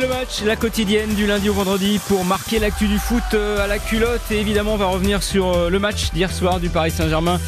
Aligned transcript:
le 0.00 0.08
match, 0.08 0.42
la 0.44 0.56
quotidienne 0.56 1.14
du 1.14 1.26
lundi 1.26 1.50
au 1.50 1.52
vendredi 1.52 2.00
pour 2.08 2.24
marquer 2.24 2.58
l'actu 2.58 2.88
du 2.88 2.98
foot 2.98 3.22
euh, 3.34 3.62
à 3.62 3.66
la 3.66 3.78
culotte. 3.78 4.22
Et 4.30 4.40
évidemment, 4.40 4.74
on 4.74 4.78
va 4.78 4.86
revenir 4.86 5.22
sur 5.22 5.52
euh, 5.52 5.68
le 5.68 5.78
match 5.78 6.10
d'hier 6.12 6.32
soir 6.32 6.58
du 6.58 6.70
Paris 6.70 6.90
Saint-Germain 6.90 7.38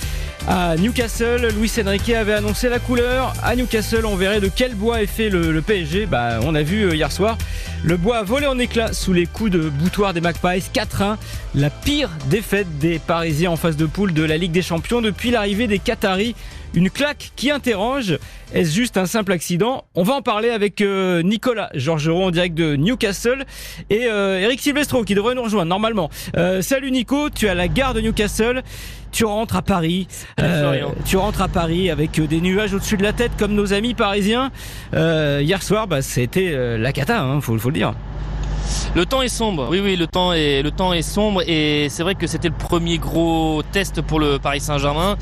à 0.46 0.76
Newcastle. 0.76 1.48
Luis 1.56 1.72
Enrique 1.84 2.10
avait 2.10 2.34
annoncé 2.34 2.68
la 2.68 2.78
couleur. 2.78 3.32
À 3.42 3.56
Newcastle, 3.56 4.04
on 4.04 4.16
verrait 4.16 4.40
de 4.40 4.50
quel 4.54 4.74
bois 4.74 5.02
est 5.02 5.06
fait 5.06 5.30
le, 5.30 5.62
PSG. 5.62 6.04
Bah, 6.04 6.40
on 6.42 6.54
a 6.54 6.62
vu 6.62 6.82
euh, 6.82 6.94
hier 6.94 7.10
soir. 7.10 7.38
Le 7.84 7.96
bois 7.96 8.18
a 8.18 8.22
volé 8.22 8.46
en 8.46 8.58
éclats 8.58 8.92
sous 8.92 9.14
les 9.14 9.26
coups 9.26 9.50
de 9.50 9.70
boutoir 9.70 10.12
des 10.12 10.20
Magpies. 10.20 10.68
4-1. 10.74 11.16
La 11.54 11.70
pire 11.70 12.10
défaite 12.26 12.78
des 12.78 12.98
Parisiens 12.98 13.52
en 13.52 13.56
phase 13.56 13.76
de 13.76 13.86
poule 13.86 14.12
de 14.12 14.24
la 14.24 14.36
Ligue 14.36 14.52
des 14.52 14.62
Champions 14.62 15.00
depuis 15.00 15.30
l'arrivée 15.30 15.68
des 15.68 15.78
Qataris. 15.78 16.34
Une 16.74 16.88
claque 16.88 17.32
qui 17.36 17.50
interroge. 17.50 18.18
Est-ce 18.54 18.74
juste 18.74 18.96
un 18.96 19.04
simple 19.04 19.32
accident? 19.32 19.84
On 19.94 20.02
va 20.04 20.14
en 20.14 20.22
parler 20.22 20.48
avec 20.48 20.80
euh, 20.80 21.22
Nicolas 21.22 21.68
Georgerot 21.74 22.24
en 22.24 22.30
direct 22.30 22.54
de 22.54 22.76
Newcastle 22.76 23.44
et 23.90 24.06
euh, 24.06 24.40
Eric 24.40 24.60
Silvestro 24.60 25.04
qui 25.04 25.14
devrait 25.14 25.34
nous 25.34 25.42
rejoindre 25.42 25.68
normalement. 25.68 26.08
Euh, 26.36 26.62
salut 26.62 26.90
Nico, 26.90 27.28
tu 27.28 27.44
es 27.46 27.50
à 27.50 27.54
la 27.54 27.68
gare 27.68 27.92
de 27.92 28.00
Newcastle. 28.00 28.62
Tu 29.10 29.26
rentres 29.26 29.56
à 29.56 29.62
Paris. 29.62 30.08
tu 31.04 31.18
rentres 31.18 31.42
à 31.42 31.48
Paris 31.48 31.90
avec 31.90 32.18
des 32.18 32.40
nuages 32.40 32.72
au-dessus 32.72 32.96
de 32.96 33.02
la 33.02 33.12
tête 33.12 33.32
comme 33.38 33.52
nos 33.52 33.74
amis 33.74 33.92
parisiens. 33.92 34.50
hier 34.94 35.62
soir, 35.62 35.86
bah, 35.86 36.00
c'était 36.00 36.78
la 36.78 36.92
cata, 36.92 37.20
hein, 37.20 37.42
faut, 37.42 37.58
faut 37.58 37.68
le 37.68 37.74
dire. 37.74 37.92
Le 38.94 39.04
temps 39.04 39.20
est 39.20 39.28
sombre. 39.28 39.68
Oui, 39.70 39.80
oui, 39.84 39.96
le 39.96 40.06
temps 40.06 40.32
est, 40.32 40.62
le 40.62 40.70
temps 40.70 40.94
est 40.94 41.02
sombre 41.02 41.42
et 41.46 41.88
c'est 41.90 42.02
vrai 42.02 42.14
que 42.14 42.26
c'était 42.26 42.48
le 42.48 42.54
premier 42.54 42.96
gros 42.96 43.62
test 43.72 44.00
pour 44.00 44.18
le 44.18 44.38
Paris 44.38 44.60
Saint-Germain 44.60 45.18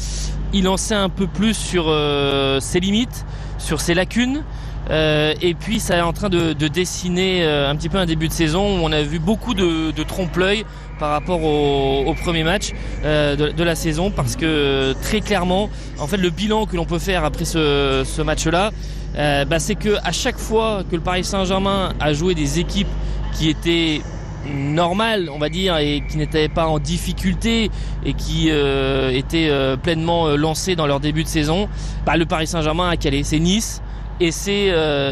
il 0.53 0.69
en 0.69 0.77
sait 0.77 0.95
un 0.95 1.09
peu 1.09 1.27
plus 1.27 1.55
sur 1.55 1.85
euh, 1.89 2.61
ses 2.61 2.81
limites, 2.81 3.25
sur 3.59 3.81
ses 3.81 3.95
lacunes. 3.95 4.43
Euh, 4.91 5.35
et 5.41 5.55
puis 5.55 5.79
ça 5.79 5.99
est 5.99 6.01
en 6.01 6.13
train 6.13 6.31
de, 6.31 6.53
dessiner 6.53 7.45
euh, 7.45 7.71
un 7.71 7.77
petit 7.77 7.89
peu 7.89 7.99
un 7.99 8.07
début 8.07 8.29
de 8.29 8.33
saison 8.33 8.79
où 8.79 8.83
on 8.83 8.91
a 8.91 9.03
vu 9.03 9.19
beaucoup 9.19 9.55
de, 9.55 10.03
trompe-l'œil 10.03 10.65
par 10.99 11.11
rapport 11.11 11.43
au, 11.45 12.15
premier 12.15 12.43
match 12.43 12.73
de, 13.05 13.63
la 13.63 13.75
saison 13.75 14.11
parce 14.11 14.37
que 14.37 14.95
très 15.03 15.21
clairement 15.21 15.71
en 15.99 16.07
fait 16.07 16.17
le 16.17 16.31
bilan 16.31 16.67
que 16.67 16.77
l'on 16.77 16.87
peut 16.87 16.99
faire 16.99 17.25
après 17.25 17.45
ce, 17.45 18.23
match-là 18.23 18.71
bah, 19.15 19.59
c'est 19.59 19.77
que 19.77 19.97
à 20.03 20.13
chaque 20.13 20.39
fois 20.39 20.83
que 20.91 20.97
le 20.97 21.03
Paris 21.03 21.25
Saint-Germain 21.25 21.93
a 22.01 22.13
joué 22.13 22.35
des 22.35 22.59
équipes 22.59 22.89
qui 23.35 23.49
étaient 23.49 24.01
normal, 24.47 25.31
on 25.33 25.39
va 25.39 25.49
dire, 25.49 25.77
et 25.77 26.03
qui 26.09 26.17
n'étaient 26.17 26.49
pas 26.49 26.67
en 26.67 26.79
difficulté 26.79 27.71
et 28.05 28.15
qui 28.15 28.51
euh, 28.51 29.11
étaient 29.11 29.49
euh, 29.51 29.77
pleinement 29.77 30.27
euh, 30.27 30.37
lancés 30.37 30.77
dans 30.77 30.87
leur 30.87 31.01
début 31.01 31.25
de 31.25 31.29
saison, 31.29 31.69
bah, 32.07 32.17
le 32.17 32.27
Paris 32.27 32.47
Saint-Germain 32.47 32.89
a 32.89 32.97
calé. 32.97 33.23
C'est 33.23 33.39
Nice 33.39 33.83
et 34.21 34.33
c'est 34.33 34.67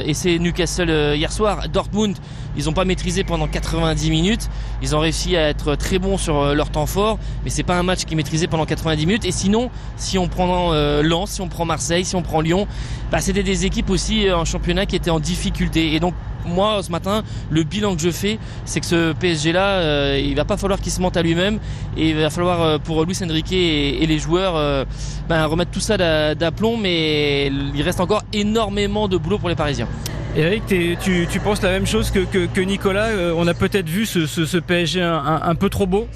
et 0.04 0.12
c'est 0.12 0.38
Newcastle 0.38 1.14
hier 1.16 1.32
soir. 1.32 1.66
Dortmund, 1.70 2.14
ils 2.58 2.66
n'ont 2.66 2.74
pas 2.74 2.84
maîtrisé 2.84 3.24
pendant 3.24 3.46
90 3.46 4.10
minutes. 4.10 4.50
Ils 4.82 4.94
ont 4.94 4.98
réussi 4.98 5.34
à 5.34 5.48
être 5.48 5.76
très 5.76 5.98
bons 5.98 6.18
sur 6.18 6.54
leur 6.54 6.68
temps 6.68 6.84
fort, 6.84 7.18
mais 7.42 7.48
c'est 7.48 7.62
pas 7.62 7.78
un 7.78 7.82
match 7.82 8.04
qui 8.04 8.16
maîtrisé 8.16 8.48
pendant 8.48 8.66
90 8.66 9.06
minutes. 9.06 9.24
Et 9.24 9.32
sinon, 9.32 9.70
si 9.96 10.18
on 10.18 10.28
prend 10.28 10.72
Lens, 11.00 11.30
si 11.30 11.40
on 11.40 11.48
prend 11.48 11.64
Marseille, 11.64 12.04
si 12.04 12.16
on 12.16 12.22
prend 12.22 12.42
Lyon, 12.42 12.66
bah, 13.10 13.20
c'était 13.20 13.42
des 13.42 13.64
équipes 13.64 13.88
aussi 13.88 14.30
en 14.30 14.44
championnat 14.44 14.84
qui 14.84 14.96
étaient 14.96 15.08
en 15.08 15.20
difficulté. 15.20 15.94
Et 15.94 16.00
donc 16.00 16.12
moi 16.44 16.82
ce 16.82 16.90
matin, 16.90 17.22
le 17.50 17.62
bilan 17.62 17.94
que 17.94 18.02
je 18.02 18.10
fais, 18.10 18.38
c'est 18.64 18.80
que 18.80 18.86
ce 18.86 19.12
PSG 19.12 19.52
là, 19.52 19.78
euh, 19.78 20.20
il 20.22 20.34
va 20.34 20.44
pas 20.44 20.56
falloir 20.56 20.80
qu'il 20.80 20.92
se 20.92 21.00
monte 21.00 21.16
à 21.16 21.22
lui-même. 21.22 21.58
Et 21.96 22.10
il 22.10 22.16
va 22.16 22.30
falloir 22.30 22.62
euh, 22.62 22.78
pour 22.78 23.04
Luis 23.04 23.18
Enrique 23.22 23.52
et, 23.52 24.06
les 24.06 24.18
joueurs 24.18 24.56
euh, 24.56 24.84
ben, 25.28 25.44
remettre 25.46 25.70
tout 25.70 25.80
ça 25.80 25.96
d'aplomb, 26.34 26.76
mais 26.76 27.46
il 27.46 27.82
reste 27.82 28.00
encore 28.00 28.22
énormément 28.32 29.08
de 29.08 29.16
boulot 29.16 29.38
pour 29.38 29.48
les 29.48 29.54
Parisiens. 29.54 29.88
Eric, 30.36 30.62
tu, 30.66 31.40
penses 31.42 31.62
la 31.62 31.70
même 31.70 31.86
chose 31.86 32.10
que, 32.10 32.60
Nicolas 32.60 33.08
On 33.36 33.46
a 33.46 33.54
peut-être 33.54 33.88
vu 33.88 34.06
ce, 34.06 34.58
PSG 34.58 35.02
un 35.02 35.54
peu 35.54 35.68
trop 35.68 35.86
beau? 35.86 36.06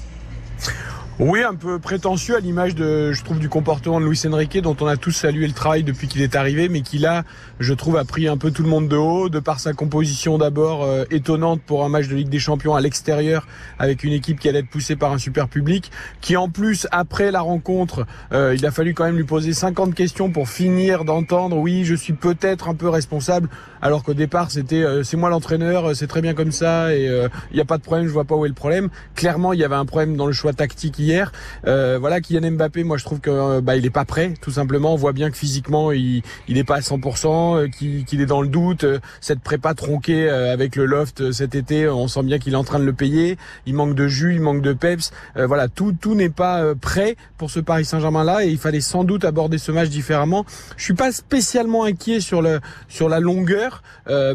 Oui, 1.19 1.43
un 1.43 1.53
peu 1.53 1.77
prétentieux 1.77 2.35
à 2.35 2.39
l'image 2.39 2.73
de, 2.73 3.11
je 3.11 3.23
trouve, 3.23 3.37
du 3.37 3.47
comportement 3.47 3.99
de 4.01 4.05
Luis 4.05 4.19
Enrique, 4.25 4.59
dont 4.59 4.75
on 4.81 4.87
a 4.87 4.97
tous 4.97 5.11
salué 5.11 5.45
le 5.45 5.53
travail 5.53 5.83
depuis 5.83 6.07
qu'il 6.07 6.23
est 6.23 6.35
arrivé, 6.35 6.69
mais 6.69 6.81
qui 6.81 6.97
là, 6.97 7.23
je 7.59 7.71
trouve, 7.75 7.97
a 7.97 8.03
pris 8.03 8.27
un 8.27 8.35
peu 8.35 8.49
tout 8.49 8.63
le 8.63 8.69
monde 8.69 8.87
de 8.87 8.95
haut, 8.95 9.29
de 9.29 9.39
par 9.39 9.59
sa 9.59 9.73
composition 9.73 10.39
d'abord 10.39 10.83
euh, 10.83 11.03
étonnante 11.11 11.61
pour 11.61 11.85
un 11.85 11.89
match 11.89 12.07
de 12.07 12.15
Ligue 12.15 12.29
des 12.29 12.39
Champions 12.39 12.73
à 12.73 12.81
l'extérieur, 12.81 13.45
avec 13.77 14.03
une 14.03 14.11
équipe 14.11 14.39
qui 14.39 14.49
allait 14.49 14.59
être 14.59 14.69
poussée 14.69 14.95
par 14.95 15.11
un 15.11 15.19
super 15.19 15.49
public, 15.49 15.91
qui 16.19 16.35
en 16.35 16.49
plus, 16.49 16.87
après 16.89 17.29
la 17.29 17.41
rencontre, 17.41 18.07
euh, 18.31 18.55
il 18.57 18.65
a 18.65 18.71
fallu 18.71 18.95
quand 18.95 19.03
même 19.03 19.17
lui 19.17 19.23
poser 19.23 19.53
50 19.53 19.93
questions 19.93 20.31
pour 20.31 20.49
finir 20.49 21.05
d'entendre, 21.05 21.57
oui, 21.57 21.85
je 21.85 21.93
suis 21.93 22.13
peut-être 22.13 22.69
un 22.69 22.75
peu 22.75 22.89
responsable, 22.89 23.49
alors 23.83 24.03
qu'au 24.03 24.15
départ, 24.15 24.49
c'était, 24.49 24.81
euh, 24.81 25.03
c'est 25.03 25.17
moi 25.17 25.29
l'entraîneur, 25.29 25.95
c'est 25.95 26.07
très 26.07 26.21
bien 26.21 26.33
comme 26.33 26.51
ça, 26.51 26.95
et 26.95 27.05
il 27.05 27.55
n'y 27.55 27.61
a 27.61 27.65
pas 27.65 27.77
de 27.77 27.83
problème, 27.83 28.07
je 28.07 28.11
vois 28.11 28.25
pas 28.25 28.35
où 28.35 28.45
est 28.45 28.49
le 28.49 28.55
problème. 28.55 28.89
Clairement, 29.13 29.53
il 29.53 29.59
y 29.59 29.63
avait 29.63 29.75
un 29.75 29.85
problème 29.85 30.15
dans 30.15 30.25
le 30.25 30.33
choix 30.33 30.53
tactique 30.53 31.02
hier. 31.03 31.31
Euh, 31.67 31.97
voilà, 31.99 32.21
Kylian 32.21 32.51
Mbappé, 32.51 32.83
moi 32.83 32.97
je 32.97 33.03
trouve 33.03 33.19
que 33.19 33.29
euh, 33.29 33.61
bah, 33.61 33.75
il 33.75 33.85
est 33.85 33.91
pas 33.91 34.05
prêt, 34.05 34.33
tout 34.41 34.51
simplement. 34.51 34.93
On 34.93 34.97
voit 34.97 35.13
bien 35.13 35.29
que 35.29 35.37
physiquement 35.37 35.91
il 35.91 36.23
il 36.47 36.63
pas 36.65 36.77
à 36.77 36.79
100%, 36.79 37.57
euh, 37.57 37.67
qu'il 37.67 38.21
est 38.21 38.25
dans 38.25 38.41
le 38.41 38.47
doute. 38.47 38.85
Cette 39.19 39.41
prépa 39.41 39.73
tronquée 39.73 40.29
avec 40.29 40.75
le 40.75 40.85
loft 40.85 41.31
cet 41.31 41.55
été, 41.55 41.89
on 41.89 42.07
sent 42.07 42.23
bien 42.23 42.39
qu'il 42.39 42.53
est 42.53 42.57
en 42.57 42.63
train 42.63 42.79
de 42.79 42.85
le 42.85 42.93
payer. 42.93 43.37
Il 43.65 43.73
manque 43.73 43.95
de 43.95 44.07
jus, 44.07 44.35
il 44.35 44.41
manque 44.41 44.61
de 44.61 44.71
peps. 44.73 45.11
voilà, 45.35 45.67
tout 45.67 45.93
tout 45.99 46.15
n'est 46.15 46.29
pas 46.29 46.73
prêt 46.75 47.17
pour 47.37 47.51
ce 47.51 47.59
Paris 47.59 47.85
Saint-Germain 47.85 48.23
là 48.23 48.45
et 48.45 48.49
il 48.49 48.57
fallait 48.57 48.81
sans 48.81 49.03
doute 49.03 49.25
aborder 49.25 49.57
ce 49.57 49.71
match 49.71 49.89
différemment. 49.89 50.45
Je 50.77 50.83
suis 50.83 50.93
pas 50.93 51.11
spécialement 51.11 51.83
inquiet 51.83 52.21
sur 52.21 52.41
le 52.41 52.61
sur 52.87 53.09
la 53.09 53.19
longueur, 53.19 53.83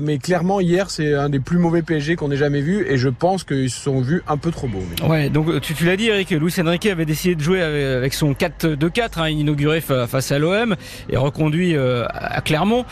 mais 0.00 0.18
clairement 0.18 0.60
hier 0.60 0.90
c'est 0.90 1.14
un 1.14 1.30
des 1.30 1.40
plus 1.40 1.58
mauvais 1.58 1.82
PSG 1.82 2.16
qu'on 2.16 2.30
ait 2.30 2.36
jamais 2.36 2.60
vu 2.60 2.86
et 2.86 2.98
je 2.98 3.08
pense 3.08 3.44
qu'ils 3.44 3.70
se 3.70 3.80
sont 3.80 4.00
vus 4.00 4.22
un 4.28 4.36
peu 4.36 4.50
trop 4.50 4.68
beaux. 4.68 4.84
Ouais, 5.08 5.30
donc 5.30 5.60
tu, 5.60 5.74
tu 5.74 5.84
l'as 5.84 5.96
dit 5.96 6.08
Eric, 6.08 6.30
Luis 6.30 6.50
Enrique 6.60 6.86
avait 6.86 7.04
décidé 7.04 7.34
de 7.34 7.40
jouer 7.40 7.62
avec 7.62 8.14
son 8.14 8.32
4-2-4, 8.32 9.20
hein, 9.20 9.28
inauguré 9.28 9.80
face 9.80 10.32
à 10.32 10.38
l'OM 10.38 10.76
et 11.10 11.16
reconduit 11.16 11.76
euh, 11.76 12.04
à 12.08 12.40
Clermont. 12.40 12.84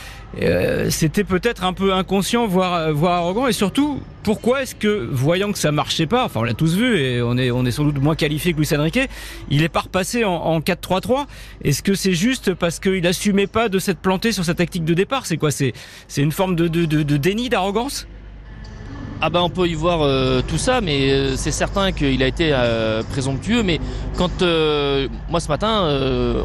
Euh, 0.42 0.90
c'était 0.90 1.24
peut-être 1.24 1.64
un 1.64 1.72
peu 1.72 1.92
inconscient, 1.92 2.46
voire, 2.46 2.74
arrogant. 3.04 3.46
Et 3.46 3.52
surtout, 3.52 4.00
pourquoi 4.22 4.62
est-ce 4.62 4.74
que, 4.74 5.08
voyant 5.10 5.52
que 5.52 5.58
ça 5.58 5.72
marchait 5.72 6.06
pas, 6.06 6.24
enfin 6.24 6.40
on 6.40 6.42
l'a 6.42 6.54
tous 6.54 6.76
vu 6.76 6.98
et 6.98 7.22
on 7.22 7.36
est, 7.38 7.50
on 7.50 7.64
est 7.64 7.70
sans 7.70 7.84
doute 7.84 7.98
moins 7.98 8.16
qualifié 8.16 8.52
que 8.52 8.58
Luis 8.58 8.68
Enrique, 8.76 9.00
il 9.50 9.62
est 9.62 9.68
pas 9.68 9.80
repassé 9.80 10.24
en, 10.24 10.60
4-3-3 10.60 11.26
Est-ce 11.62 11.82
que 11.82 11.94
c'est 11.94 12.12
juste 12.12 12.54
parce 12.54 12.80
qu'il 12.80 13.06
assumait 13.06 13.46
pas 13.46 13.68
de 13.68 13.78
s'être 13.78 14.00
planté 14.00 14.32
sur 14.32 14.44
sa 14.44 14.54
tactique 14.54 14.84
de 14.84 14.94
départ? 14.94 15.26
C'est 15.26 15.36
quoi? 15.36 15.50
C'est 15.50 15.72
une 16.16 16.32
forme 16.32 16.56
de, 16.56 16.68
de, 16.68 16.84
de 16.84 17.16
déni, 17.16 17.48
d'arrogance? 17.48 18.06
Ah 19.22 19.30
ben 19.30 19.40
on 19.40 19.48
peut 19.48 19.66
y 19.66 19.74
voir 19.74 20.02
euh, 20.02 20.42
tout 20.46 20.58
ça, 20.58 20.82
mais 20.82 21.10
euh, 21.10 21.36
c'est 21.36 21.50
certain 21.50 21.92
qu'il 21.92 22.22
a 22.22 22.26
été 22.26 22.50
euh, 22.52 23.02
présomptueux. 23.02 23.62
Mais 23.62 23.80
quand 24.16 24.42
moi 25.30 25.40
ce 25.40 25.48
matin, 25.48 25.88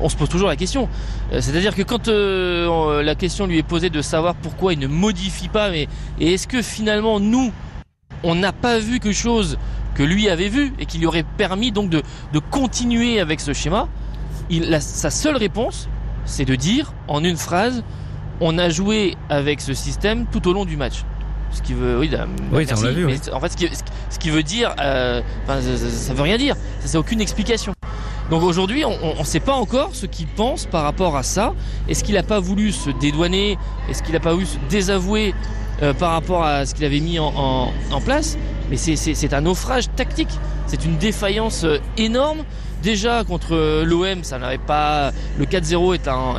on 0.01 0.09
se 0.09 0.15
pose 0.15 0.29
toujours 0.29 0.47
la 0.47 0.55
question. 0.55 0.87
C'est-à-dire 1.31 1.75
que 1.75 1.81
quand 1.81 2.07
la 2.07 3.15
question 3.15 3.45
lui 3.45 3.57
est 3.57 3.63
posée 3.63 3.89
de 3.89 4.01
savoir 4.01 4.35
pourquoi 4.35 4.73
il 4.73 4.79
ne 4.79 4.87
modifie 4.87 5.49
pas, 5.49 5.69
mais 5.69 5.87
est-ce 6.19 6.47
que 6.47 6.61
finalement 6.61 7.19
nous, 7.19 7.51
on 8.23 8.35
n'a 8.35 8.51
pas 8.53 8.79
vu 8.79 8.99
quelque 8.99 9.13
chose 9.13 9.57
que 9.95 10.03
lui 10.03 10.29
avait 10.29 10.49
vu 10.49 10.73
et 10.79 10.85
qui 10.85 10.97
lui 10.97 11.05
aurait 11.05 11.25
permis 11.37 11.71
donc 11.71 11.89
de, 11.89 12.01
continuer 12.49 13.19
avec 13.19 13.39
ce 13.39 13.53
schéma 13.53 13.87
Sa 14.79 15.09
seule 15.09 15.37
réponse, 15.37 15.89
c'est 16.25 16.45
de 16.45 16.55
dire 16.55 16.93
en 17.07 17.23
une 17.23 17.37
phrase, 17.37 17.83
on 18.39 18.57
a 18.57 18.69
joué 18.69 19.15
avec 19.29 19.61
ce 19.61 19.73
système 19.73 20.25
tout 20.31 20.47
au 20.47 20.53
long 20.53 20.65
du 20.65 20.77
match. 20.77 21.03
Ce 21.51 21.61
qui 21.61 21.73
veut, 21.73 21.99
oui, 21.99 22.09
oui 22.51 22.65
ça 22.67 22.75
vu, 22.75 23.07
En 23.33 23.39
fait, 23.39 23.49
ce 23.49 23.57
qui, 23.57 23.69
ce 24.09 24.19
qui 24.19 24.29
veut 24.29 24.43
dire, 24.43 24.73
euh, 24.79 25.21
ça, 25.47 25.61
ça, 25.61 26.13
veut 26.13 26.21
rien 26.21 26.37
dire. 26.37 26.55
Ça, 26.79 26.87
c'est 26.87 26.97
aucune 26.97 27.21
explication. 27.21 27.73
Donc 28.29 28.43
aujourd'hui, 28.43 28.85
on 28.85 29.19
ne 29.19 29.25
sait 29.25 29.41
pas 29.41 29.53
encore 29.53 29.89
ce 29.93 30.05
qu'il 30.05 30.27
pense 30.27 30.65
par 30.65 30.83
rapport 30.83 31.17
à 31.17 31.23
ça. 31.23 31.53
Est-ce 31.89 32.03
qu'il 32.03 32.15
n'a 32.15 32.23
pas 32.23 32.39
voulu 32.39 32.71
se 32.71 32.89
dédouaner? 32.89 33.57
Est-ce 33.89 34.01
qu'il 34.01 34.13
n'a 34.13 34.21
pas 34.21 34.31
voulu 34.31 34.45
se 34.45 34.57
désavouer 34.69 35.35
euh, 35.83 35.93
par 35.93 36.11
rapport 36.11 36.45
à 36.45 36.65
ce 36.65 36.73
qu'il 36.73 36.85
avait 36.85 37.01
mis 37.01 37.19
en, 37.19 37.33
en, 37.35 37.73
en 37.91 38.01
place? 38.01 38.37
Mais 38.69 38.77
c'est 38.77 39.33
un 39.33 39.41
naufrage 39.41 39.93
tactique. 39.97 40.29
C'est 40.65 40.85
une 40.85 40.97
défaillance 40.97 41.65
euh, 41.65 41.79
énorme. 41.97 42.43
Déjà 42.81 43.25
contre 43.25 43.83
l'OM, 43.83 44.23
ça 44.23 44.39
n'avait 44.39 44.57
pas. 44.57 45.11
Le 45.37 45.45
4-0 45.45 45.95
est 45.95 46.07
un. 46.07 46.35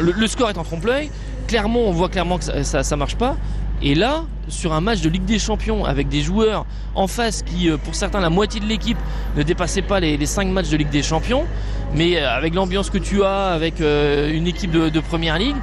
le, 0.00 0.26
score 0.26 0.48
est 0.48 0.58
en 0.58 0.64
trompe-l'œil. 0.64 1.10
Clairement, 1.46 1.80
on 1.80 1.92
voit 1.92 2.08
clairement 2.08 2.38
que 2.38 2.44
ça, 2.44 2.64
ça, 2.64 2.82
ça 2.82 2.96
marche 2.96 3.16
pas. 3.16 3.36
Et 3.82 3.94
là, 3.94 4.24
sur 4.48 4.72
un 4.72 4.80
match 4.80 5.00
de 5.02 5.08
Ligue 5.08 5.24
des 5.24 5.38
Champions 5.38 5.84
avec 5.84 6.08
des 6.08 6.20
joueurs 6.20 6.66
en 6.94 7.06
face 7.06 7.42
qui, 7.42 7.70
euh, 7.70 7.76
pour 7.76 7.94
certains, 7.94 8.20
la 8.20 8.30
moitié 8.30 8.60
de 8.60 8.66
l'équipe 8.66 8.98
ne 9.36 9.42
dépassait 9.42 9.82
pas 9.82 10.00
les, 10.00 10.26
5 10.26 10.48
matchs 10.48 10.70
de 10.70 10.76
Ligue 10.76 10.90
des 10.90 11.02
Champions, 11.02 11.44
mais 11.94 12.16
euh, 12.16 12.28
avec 12.30 12.54
l'ambiance 12.54 12.90
que 12.90 12.98
tu 12.98 13.22
as, 13.22 13.48
avec 13.48 13.80
euh, 13.80 14.32
une 14.32 14.46
équipe 14.46 14.72
de, 14.72 15.00
Première 15.00 15.38
Ligue, 15.38 15.56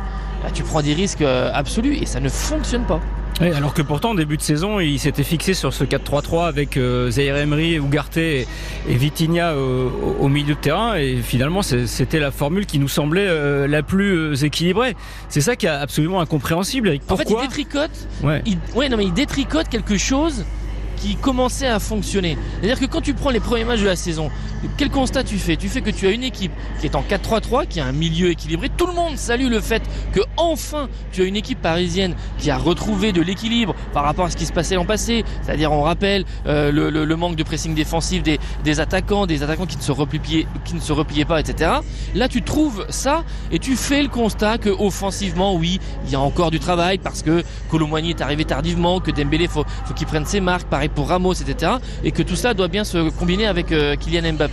bah, 0.43 0.49
tu 0.53 0.63
prends 0.63 0.81
des 0.81 0.93
risques 0.93 1.23
absolus 1.53 1.97
et 1.97 2.05
ça 2.05 2.19
ne 2.19 2.29
fonctionne 2.29 2.85
pas. 2.85 3.01
Oui, 3.41 3.51
alors 3.51 3.73
que 3.73 3.81
pourtant, 3.81 4.11
au 4.11 4.15
début 4.15 4.37
de 4.37 4.41
saison, 4.41 4.79
il 4.79 4.97
s'était 4.97 5.23
fixé 5.23 5.53
sur 5.53 5.73
ce 5.73 5.83
4-3-3 5.83 6.47
avec 6.47 6.77
euh, 6.77 7.11
Zaire 7.11 7.35
Emery, 7.35 7.75
Ugarte 7.75 8.15
et, 8.17 8.47
et 8.87 8.95
Vitinha 8.95 9.55
au, 9.55 10.27
milieu 10.29 10.55
de 10.55 10.59
terrain. 10.59 10.95
Et 10.95 11.17
finalement, 11.17 11.61
c'était 11.61 12.19
la 12.19 12.31
formule 12.31 12.65
qui 12.65 12.79
nous 12.79 12.87
semblait 12.87 13.27
euh, 13.27 13.67
la 13.67 13.83
plus 13.83 14.15
euh, 14.15 14.45
équilibrée. 14.45 14.95
C'est 15.27 15.41
ça 15.41 15.57
qui 15.57 15.65
est 15.65 15.69
absolument 15.69 16.21
incompréhensible. 16.21 16.97
en 17.09 17.17
fait, 17.17 17.29
il 17.29 17.41
détricote. 17.41 18.07
Ouais. 18.23 18.41
ouais, 18.73 18.87
non, 18.87 18.95
mais 18.95 19.05
il 19.05 19.13
détricote 19.13 19.67
quelque 19.67 19.97
chose 19.97 20.45
qui 20.95 21.15
commençait 21.15 21.67
à 21.67 21.79
fonctionner. 21.79 22.37
C'est-à-dire 22.61 22.79
que 22.79 22.85
quand 22.85 23.01
tu 23.01 23.13
prends 23.13 23.31
les 23.31 23.41
premiers 23.41 23.65
matchs 23.65 23.81
de 23.81 23.85
la 23.85 23.97
saison, 23.97 24.31
quel 24.77 24.89
constat 24.89 25.23
tu 25.23 25.37
fais? 25.37 25.55
Tu 25.55 25.69
fais 25.69 25.81
que 25.81 25.89
tu 25.89 26.07
as 26.07 26.11
une 26.11 26.23
équipe 26.23 26.51
qui 26.79 26.87
est 26.87 26.95
en 26.95 27.01
4-3-3, 27.01 27.67
qui 27.67 27.79
a 27.79 27.85
un 27.85 27.91
milieu 27.91 28.29
équilibré. 28.29 28.69
Tout 28.69 28.87
le 28.87 28.93
monde 28.93 29.17
salue 29.17 29.49
le 29.49 29.61
fait 29.61 29.83
que 30.13 30.21
enfin 30.37 30.89
tu 31.11 31.21
as 31.21 31.25
une 31.25 31.35
équipe 31.35 31.61
parisienne 31.61 32.15
qui 32.37 32.51
a 32.51 32.57
retrouvé 32.57 33.11
de 33.11 33.21
l'équilibre 33.21 33.75
par 33.93 34.03
rapport 34.03 34.25
à 34.25 34.29
ce 34.29 34.37
qui 34.37 34.45
se 34.45 34.53
passait 34.53 34.75
l'an 34.75 34.85
passé. 34.85 35.23
C'est-à-dire 35.43 35.71
on 35.71 35.81
rappelle 35.81 36.25
euh, 36.47 36.71
le, 36.71 37.15
manque 37.15 37.35
de 37.35 37.43
pressing 37.43 37.73
défensif 37.73 38.23
des, 38.23 38.79
attaquants, 38.79 39.25
des 39.25 39.43
attaquants 39.43 39.65
qui 39.65 39.77
ne 39.77 39.81
se 39.81 39.91
repliaient, 40.91 41.25
pas, 41.25 41.39
etc. 41.39 41.71
Là 42.13 42.27
tu 42.27 42.41
trouves 42.41 42.85
ça 42.89 43.23
et 43.51 43.59
tu 43.59 43.75
fais 43.75 44.01
le 44.01 44.09
constat 44.09 44.57
que 44.57 44.69
offensivement, 44.69 45.55
oui, 45.55 45.79
il 46.05 46.11
y 46.11 46.15
a 46.15 46.19
encore 46.19 46.51
du 46.51 46.59
travail 46.59 46.97
parce 46.97 47.21
que 47.21 47.43
Colomboigny 47.69 48.11
est 48.11 48.21
arrivé 48.21 48.45
tardivement, 48.45 48.99
que 48.99 49.11
Dembélé 49.11 49.47
faut, 49.47 49.65
faut 49.85 49.93
qu'il 49.93 50.07
prenne 50.07 50.25
ses 50.25 50.41
marques, 50.41 50.67
pareil 50.67 50.89
pour 50.89 51.07
Ramos, 51.09 51.33
etc. 51.33 51.73
Et 52.03 52.11
que 52.11 52.23
tout 52.23 52.35
cela 52.35 52.53
doit 52.53 52.67
bien 52.67 52.83
se 52.83 53.09
combiner 53.09 53.47
avec 53.47 53.71
euh, 53.71 53.95
Kylian 53.95 54.33
Mbappé. 54.33 54.44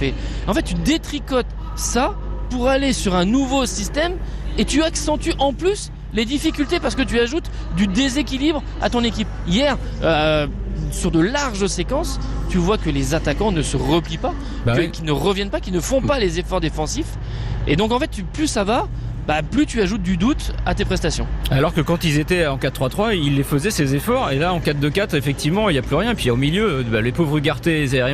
En 0.46 0.54
fait, 0.54 0.62
tu 0.62 0.74
détricotes 0.74 1.46
ça 1.76 2.14
pour 2.50 2.68
aller 2.68 2.92
sur 2.92 3.14
un 3.14 3.24
nouveau 3.24 3.66
système 3.66 4.14
et 4.58 4.64
tu 4.64 4.82
accentues 4.82 5.34
en 5.38 5.52
plus 5.52 5.90
les 6.12 6.24
difficultés 6.24 6.80
parce 6.80 6.94
que 6.94 7.02
tu 7.02 7.18
ajoutes 7.18 7.50
du 7.76 7.86
déséquilibre 7.86 8.62
à 8.80 8.90
ton 8.90 9.02
équipe. 9.02 9.28
Hier, 9.46 9.78
euh, 10.02 10.46
sur 10.90 11.10
de 11.10 11.20
larges 11.20 11.66
séquences, 11.66 12.20
tu 12.50 12.58
vois 12.58 12.76
que 12.76 12.90
les 12.90 13.14
attaquants 13.14 13.52
ne 13.52 13.62
se 13.62 13.76
replient 13.76 14.18
pas, 14.18 14.34
bah 14.66 14.76
qu'ils 14.88 15.04
ne 15.04 15.12
reviennent 15.12 15.50
pas, 15.50 15.60
qu'ils 15.60 15.72
ne 15.72 15.80
font 15.80 16.02
pas 16.02 16.18
les 16.18 16.38
efforts 16.38 16.60
défensifs. 16.60 17.18
Et 17.66 17.76
donc 17.76 17.92
en 17.92 17.98
fait, 17.98 18.10
plus 18.32 18.46
ça 18.46 18.64
va, 18.64 18.88
bah, 19.26 19.42
plus 19.42 19.66
tu 19.66 19.80
ajoutes 19.80 20.02
du 20.02 20.16
doute 20.16 20.52
à 20.66 20.74
tes 20.74 20.84
prestations. 20.84 21.26
Alors 21.50 21.74
que 21.74 21.80
quand 21.80 22.04
ils 22.04 22.18
étaient 22.18 22.46
en 22.46 22.58
4-3-3, 22.58 23.16
ils 23.16 23.36
les 23.36 23.42
faisaient 23.42 23.70
ces 23.70 23.94
efforts, 23.94 24.30
et 24.30 24.38
là 24.38 24.52
en 24.52 24.60
4-2-4, 24.60 25.16
effectivement, 25.16 25.68
il 25.68 25.74
n'y 25.74 25.78
a 25.78 25.82
plus 25.82 25.96
rien. 25.96 26.14
Puis 26.14 26.30
au 26.30 26.36
milieu, 26.36 26.84
bah, 26.90 27.00
les 27.00 27.12
pauvres 27.12 27.38
Garté 27.40 27.82
et 27.82 27.86
Zaire 27.86 28.08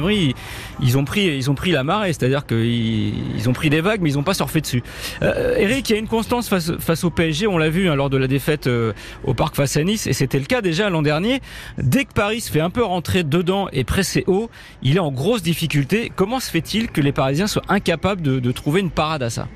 ils 0.81 0.99
ont 0.99 1.05
pris, 1.05 1.37
ils 1.37 1.51
ont 1.51 1.55
pris 1.55 1.71
la 1.71 1.83
marée, 1.83 2.13
c'est-à-dire 2.13 2.47
qu'ils 2.47 3.37
ils 3.37 3.49
ont 3.49 3.53
pris 3.53 3.71
des 3.71 3.81
vagues, 3.81 4.01
mais 4.01 4.11
ils 4.11 4.17
n'ont 4.17 4.23
pas 4.23 4.35
surfé 4.35 4.61
dessus. 4.61 4.83
Euh, 5.23 5.57
Eric, 5.57 5.89
il 5.91 5.93
y 5.93 5.97
a 5.97 5.99
une 5.99 6.09
constance 6.09 6.49
face, 6.49 7.05
au 7.05 7.11
PSG, 7.11 7.47
on 7.47 7.59
l'a 7.59 7.71
vu 7.71 7.89
hein, 7.89 7.95
lors 7.95 8.11
de 8.11 8.17
la 8.17 8.27
défaite 8.27 8.67
euh, 8.67 8.93
au 9.25 9.35
Parc 9.35 9.57
face 9.57 9.77
à 9.77 9.85
Nice, 9.85 10.07
et 10.07 10.13
c'était 10.13 10.39
le 10.39 10.45
cas 10.45 10.61
déjà 10.61 10.91
l'an 10.91 11.03
dernier. 11.03 11.41
Dès 11.79 12.05
que 12.05 12.13
Paris 12.13 12.41
se 12.41 12.51
fait 12.51 12.61
un 12.61 12.71
peu 12.71 12.85
rentrer 12.85 13.25
dedans 13.25 13.69
et 13.73 13.85
presser 13.85 14.25
haut, 14.27 14.51
il 14.83 14.97
est 14.97 15.01
en 15.01 15.11
grosse 15.11 15.43
difficulté. 15.43 16.13
Comment 16.15 16.41
se 16.41 16.51
fait-il 16.51 16.91
que 16.91 17.01
les 17.01 17.13
Parisiens 17.13 17.47
soient 17.47 17.63
incapables 17.69 18.23
de 18.23 18.53
trouver 18.53 18.81
une 18.81 18.91
parade 18.91 19.23
à 19.23 19.31
ça? 19.31 19.49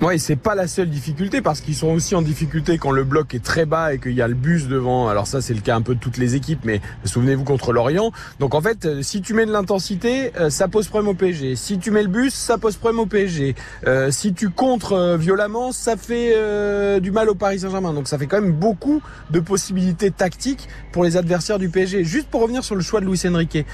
Oui, 0.00 0.20
c'est 0.20 0.36
pas 0.36 0.54
la 0.54 0.68
seule 0.68 0.90
difficulté 0.90 1.42
parce 1.42 1.60
qu'ils 1.60 1.74
sont 1.74 1.88
aussi 1.88 2.14
en 2.14 2.22
difficulté 2.22 2.78
quand 2.78 2.92
le 2.92 3.02
bloc 3.02 3.34
est 3.34 3.42
très 3.42 3.66
bas 3.66 3.92
et 3.92 3.98
qu'il 3.98 4.12
y 4.12 4.22
a 4.22 4.28
le 4.28 4.34
bus 4.34 4.68
devant. 4.68 5.08
Alors 5.08 5.26
ça, 5.26 5.40
c'est 5.40 5.54
le 5.54 5.60
cas 5.60 5.74
un 5.74 5.82
peu 5.82 5.96
de 5.96 5.98
toutes 5.98 6.18
les 6.18 6.36
équipes, 6.36 6.60
mais 6.62 6.80
souvenez-vous 7.02 7.42
contre 7.42 7.72
l'Orient. 7.72 8.12
Donc 8.38 8.54
en 8.54 8.60
fait, 8.60 8.86
euh, 8.86 9.02
si 9.02 9.22
tu 9.22 9.34
mets 9.34 9.44
de 9.44 9.50
l'intensité, 9.50 10.30
euh, 10.38 10.50
ça 10.50 10.68
pose 10.68 10.86
problème 10.86 11.08
au 11.08 11.14
PSG. 11.14 11.56
Si 11.56 11.80
tu 11.80 11.90
mets 11.90 12.02
le 12.02 12.08
bus, 12.08 12.32
ça 12.32 12.58
pose 12.58 12.76
problème 12.76 13.00
au 13.00 13.06
PSG. 13.06 13.56
Euh, 13.88 14.12
si 14.12 14.34
tu 14.34 14.50
contres 14.50 15.16
violemment, 15.16 15.72
ça 15.72 15.96
fait 15.96 17.00
du 17.00 17.10
mal 17.10 17.28
au 17.28 17.34
Paris 17.34 17.60
Saint-Germain. 17.60 17.92
Donc 17.92 18.06
ça 18.06 18.18
fait 18.18 18.28
quand 18.28 18.40
même 18.40 18.52
beaucoup 18.52 19.02
de 19.30 19.40
possibilités 19.40 20.12
tactiques 20.12 20.68
pour 20.92 21.02
les 21.02 21.16
adversaires 21.16 21.58
du 21.58 21.70
PSG. 21.70 22.04
Juste 22.04 22.28
pour 22.28 22.42
revenir 22.42 22.62
sur 22.62 22.76
le 22.76 22.82
choix 22.82 23.00
de 23.00 23.06
Luis 23.06 23.20
Enrique. 23.26 23.66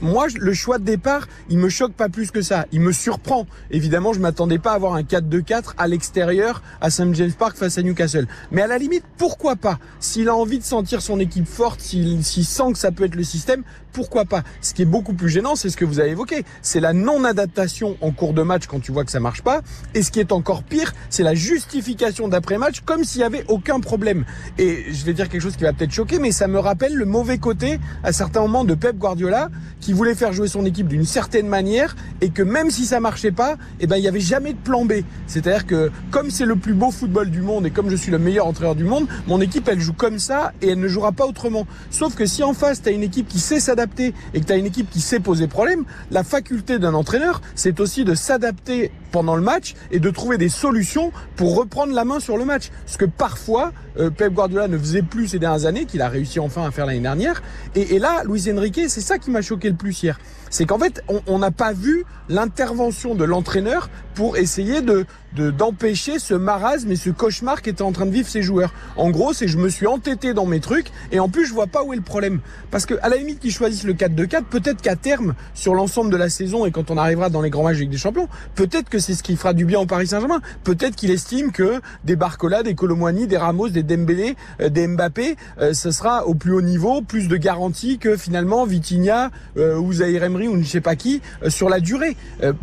moi, 0.00 0.28
le 0.34 0.54
choix 0.54 0.78
de 0.78 0.84
départ, 0.84 1.28
il 1.50 1.58
me 1.58 1.68
choque 1.68 1.92
pas 1.92 2.08
plus 2.08 2.30
que 2.30 2.40
ça. 2.40 2.64
Il 2.72 2.80
me 2.80 2.92
surprend. 2.92 3.46
Évidemment, 3.70 4.14
je 4.14 4.20
m'attendais 4.20 4.58
pas 4.58 4.72
à 4.72 4.76
avoir 4.76 4.94
un 4.94 5.02
4 5.02 5.28
2 5.28 5.41
4 5.42 5.74
à 5.78 5.88
l'extérieur 5.88 6.62
à 6.80 6.90
St 6.90 7.14
James 7.14 7.32
Park 7.32 7.56
face 7.56 7.78
à 7.78 7.82
Newcastle. 7.82 8.26
Mais 8.50 8.62
à 8.62 8.66
la 8.66 8.78
limite, 8.78 9.04
pourquoi 9.18 9.56
pas? 9.56 9.78
S'il 10.00 10.28
a 10.28 10.36
envie 10.36 10.58
de 10.58 10.64
sentir 10.64 11.02
son 11.02 11.20
équipe 11.20 11.46
forte, 11.46 11.80
s'il 11.80 12.24
sent 12.24 12.72
que 12.72 12.78
ça 12.78 12.92
peut 12.92 13.04
être 13.04 13.14
le 13.14 13.24
système, 13.24 13.62
pourquoi 13.92 14.24
pas? 14.24 14.42
Ce 14.62 14.72
qui 14.72 14.82
est 14.82 14.86
beaucoup 14.86 15.12
plus 15.12 15.28
gênant, 15.28 15.54
c'est 15.54 15.68
ce 15.68 15.76
que 15.76 15.84
vous 15.84 16.00
avez 16.00 16.10
évoqué, 16.10 16.44
c'est 16.62 16.80
la 16.80 16.92
non-adaptation 16.92 17.96
en 18.00 18.10
cours 18.10 18.32
de 18.32 18.42
match 18.42 18.66
quand 18.66 18.80
tu 18.80 18.90
vois 18.90 19.04
que 19.04 19.10
ça 19.10 19.20
marche 19.20 19.42
pas. 19.42 19.60
Et 19.94 20.02
ce 20.02 20.10
qui 20.10 20.20
est 20.20 20.32
encore 20.32 20.62
pire, 20.62 20.92
c'est 21.10 21.22
la 21.22 21.34
justification 21.34 22.28
d'après-match 22.28 22.80
comme 22.84 23.04
s'il 23.04 23.20
y 23.20 23.24
avait 23.24 23.44
aucun 23.48 23.80
problème. 23.80 24.24
Et 24.58 24.84
je 24.92 25.04
vais 25.04 25.12
dire 25.12 25.28
quelque 25.28 25.42
chose 25.42 25.56
qui 25.56 25.64
va 25.64 25.72
peut-être 25.72 25.92
choquer, 25.92 26.18
mais 26.18 26.32
ça 26.32 26.48
me 26.48 26.58
rappelle 26.58 26.94
le 26.94 27.04
mauvais 27.04 27.38
côté 27.38 27.78
à 28.02 28.12
certains 28.12 28.40
moments 28.40 28.64
de 28.64 28.74
Pep 28.74 28.96
Guardiola 28.96 29.50
qui 29.80 29.92
voulait 29.92 30.14
faire 30.14 30.32
jouer 30.32 30.48
son 30.48 30.64
équipe 30.64 30.88
d'une 30.88 31.04
certaine 31.04 31.48
manière 31.48 31.96
et 32.20 32.30
que 32.30 32.42
même 32.42 32.70
si 32.70 32.86
ça 32.86 33.00
marchait 33.00 33.32
pas, 33.32 33.56
eh 33.80 33.86
ben 33.86 33.96
il 33.96 34.04
y 34.04 34.08
avait 34.08 34.20
jamais 34.20 34.52
de 34.52 34.58
plan 34.58 34.84
B. 34.84 35.02
C'est-à-dire 35.32 35.66
que 35.66 35.90
comme 36.10 36.30
c'est 36.30 36.44
le 36.44 36.56
plus 36.56 36.74
beau 36.74 36.90
football 36.90 37.30
du 37.30 37.40
monde 37.40 37.64
et 37.64 37.70
comme 37.70 37.88
je 37.88 37.96
suis 37.96 38.10
le 38.12 38.18
meilleur 38.18 38.46
entraîneur 38.46 38.74
du 38.74 38.84
monde, 38.84 39.06
mon 39.26 39.40
équipe 39.40 39.66
elle 39.66 39.80
joue 39.80 39.94
comme 39.94 40.18
ça 40.18 40.52
et 40.60 40.68
elle 40.68 40.80
ne 40.80 40.88
jouera 40.88 41.12
pas 41.12 41.24
autrement. 41.24 41.66
Sauf 41.90 42.14
que 42.14 42.26
si 42.26 42.42
en 42.42 42.52
face 42.52 42.82
tu 42.82 42.90
as 42.90 42.92
une 42.92 43.02
équipe 43.02 43.28
qui 43.28 43.40
sait 43.40 43.58
s'adapter 43.58 44.12
et 44.34 44.40
que 44.40 44.44
tu 44.44 44.52
as 44.52 44.56
une 44.56 44.66
équipe 44.66 44.90
qui 44.90 45.00
sait 45.00 45.20
poser 45.20 45.48
problème, 45.48 45.84
la 46.10 46.22
faculté 46.22 46.78
d'un 46.78 46.92
entraîneur, 46.92 47.40
c'est 47.54 47.80
aussi 47.80 48.04
de 48.04 48.14
s'adapter 48.14 48.92
pendant 49.12 49.36
le 49.36 49.42
match 49.42 49.74
et 49.92 50.00
de 50.00 50.10
trouver 50.10 50.38
des 50.38 50.48
solutions 50.48 51.12
pour 51.36 51.56
reprendre 51.56 51.94
la 51.94 52.04
main 52.04 52.18
sur 52.18 52.36
le 52.36 52.44
match. 52.44 52.70
Ce 52.86 52.98
que 52.98 53.04
parfois 53.04 53.72
euh, 53.98 54.10
Pep 54.10 54.32
Guardiola 54.32 54.66
ne 54.66 54.78
faisait 54.78 55.02
plus 55.02 55.28
ces 55.28 55.38
dernières 55.38 55.66
années, 55.66 55.84
qu'il 55.84 56.02
a 56.02 56.08
réussi 56.08 56.40
enfin 56.40 56.66
à 56.66 56.70
faire 56.70 56.86
l'année 56.86 57.00
dernière. 57.00 57.42
Et, 57.74 57.94
et 57.94 57.98
là, 57.98 58.22
Luis 58.24 58.50
Enrique, 58.50 58.80
c'est 58.88 59.00
ça 59.00 59.18
qui 59.18 59.30
m'a 59.30 59.42
choqué 59.42 59.70
le 59.70 59.76
plus 59.76 60.02
hier 60.02 60.18
c'est 60.52 60.66
qu'en 60.66 60.78
fait, 60.78 61.02
on 61.26 61.38
n'a 61.38 61.50
pas 61.50 61.72
vu 61.72 62.04
l'intervention 62.28 63.14
de 63.14 63.24
l'entraîneur 63.24 63.88
pour 64.14 64.36
essayer 64.36 64.82
de 64.82 65.06
d'empêcher 65.34 66.18
ce 66.18 66.34
marasme 66.34 66.92
et 66.92 66.96
ce 66.96 67.08
cauchemar 67.08 67.62
qu'étaient 67.62 67.80
en 67.80 67.92
train 67.92 68.04
de 68.04 68.10
vivre 68.10 68.28
ces 68.28 68.42
joueurs. 68.42 68.74
En 68.98 69.08
gros, 69.08 69.32
c'est 69.32 69.48
je 69.48 69.56
me 69.56 69.70
suis 69.70 69.86
entêté 69.86 70.34
dans 70.34 70.44
mes 70.44 70.60
trucs 70.60 70.88
et 71.10 71.20
en 71.20 71.30
plus 71.30 71.46
je 71.46 71.54
vois 71.54 71.68
pas 71.68 71.82
où 71.82 71.94
est 71.94 71.96
le 71.96 72.02
problème. 72.02 72.40
Parce 72.70 72.84
que 72.84 72.92
à 73.00 73.08
la 73.08 73.16
limite 73.16 73.40
qu'ils 73.40 73.50
choisissent 73.50 73.84
le 73.84 73.94
4-2-4, 73.94 74.42
peut-être 74.42 74.82
qu'à 74.82 74.94
terme, 74.94 75.32
sur 75.54 75.74
l'ensemble 75.74 76.10
de 76.10 76.18
la 76.18 76.28
saison 76.28 76.66
et 76.66 76.70
quand 76.70 76.90
on 76.90 76.98
arrivera 76.98 77.30
dans 77.30 77.40
les 77.40 77.48
grands 77.48 77.62
matchs 77.62 77.76
avec 77.76 77.88
des 77.88 77.96
champions, 77.96 78.28
peut-être 78.54 78.90
que 78.90 78.98
c'est 79.02 79.14
ce 79.14 79.22
qui 79.22 79.36
fera 79.36 79.52
du 79.52 79.66
bien 79.66 79.80
au 79.80 79.86
Paris 79.86 80.06
Saint-Germain. 80.06 80.40
Peut-être 80.64 80.96
qu'il 80.96 81.10
estime 81.10 81.52
que 81.52 81.80
des 82.04 82.16
Barcola, 82.16 82.62
des 82.62 82.74
Colomwani, 82.74 83.26
des 83.26 83.36
Ramos, 83.36 83.68
des 83.68 83.82
Dembélé, 83.82 84.36
euh, 84.60 84.70
des 84.70 84.86
Mbappé, 84.86 85.36
euh, 85.60 85.74
ce 85.74 85.90
sera 85.90 86.26
au 86.26 86.34
plus 86.34 86.52
haut 86.52 86.62
niveau, 86.62 87.02
plus 87.02 87.28
de 87.28 87.36
garantie 87.36 87.98
que 87.98 88.16
finalement 88.16 88.64
Vitinha 88.64 89.30
euh, 89.58 89.76
ou 89.76 89.92
Zahir 89.92 90.24
Emery 90.24 90.48
ou 90.48 90.62
je 90.62 90.66
sais 90.66 90.80
pas 90.80 90.96
qui 90.96 91.20
sur 91.48 91.68
la 91.68 91.80
durée. 91.80 92.16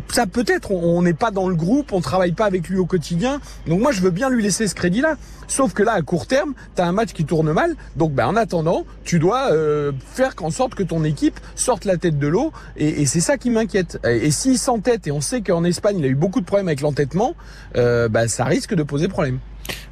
Ça 0.08 0.26
peut-être, 0.26 0.72
on 0.72 1.02
n'est 1.02 1.14
pas 1.14 1.30
dans 1.30 1.48
le 1.48 1.54
groupe, 1.54 1.92
on 1.92 2.00
travaille 2.00 2.32
pas 2.32 2.46
avec 2.46 2.68
lui 2.68 2.78
au 2.78 2.86
quotidien. 2.86 3.40
Donc 3.66 3.80
moi, 3.80 3.92
je 3.92 4.00
veux 4.00 4.10
bien 4.10 4.30
lui 4.30 4.42
laisser 4.42 4.66
ce 4.66 4.74
crédit-là. 4.74 5.16
Sauf 5.50 5.74
que 5.74 5.82
là, 5.82 5.92
à 5.92 6.02
court 6.02 6.28
terme, 6.28 6.54
tu 6.76 6.80
as 6.80 6.86
un 6.86 6.92
match 6.92 7.12
qui 7.12 7.24
tourne 7.24 7.52
mal. 7.52 7.74
Donc 7.96 8.12
ben, 8.12 8.26
en 8.28 8.36
attendant, 8.36 8.84
tu 9.04 9.18
dois 9.18 9.50
euh, 9.50 9.90
faire 10.12 10.36
qu'en 10.36 10.50
sorte 10.50 10.76
que 10.76 10.84
ton 10.84 11.02
équipe 11.02 11.38
sorte 11.56 11.84
la 11.84 11.96
tête 11.96 12.18
de 12.18 12.28
l'eau. 12.28 12.52
Et, 12.76 13.04
c'est 13.06 13.20
ça 13.20 13.36
qui 13.36 13.50
m'inquiète. 13.50 13.98
Et, 14.08 14.30
s'il 14.30 14.58
s'entête, 14.58 15.08
et 15.08 15.10
on 15.10 15.20
sait 15.20 15.40
qu'en 15.40 15.64
Espagne, 15.64 15.98
il 15.98 16.04
a 16.04 16.08
eu 16.08 16.14
beaucoup 16.14 16.40
de 16.40 16.46
problèmes 16.46 16.68
avec 16.68 16.80
l'entêtement, 16.80 17.34
ben, 17.74 18.28
ça 18.28 18.44
risque 18.44 18.74
de 18.74 18.84
poser 18.84 19.08
problème. 19.08 19.40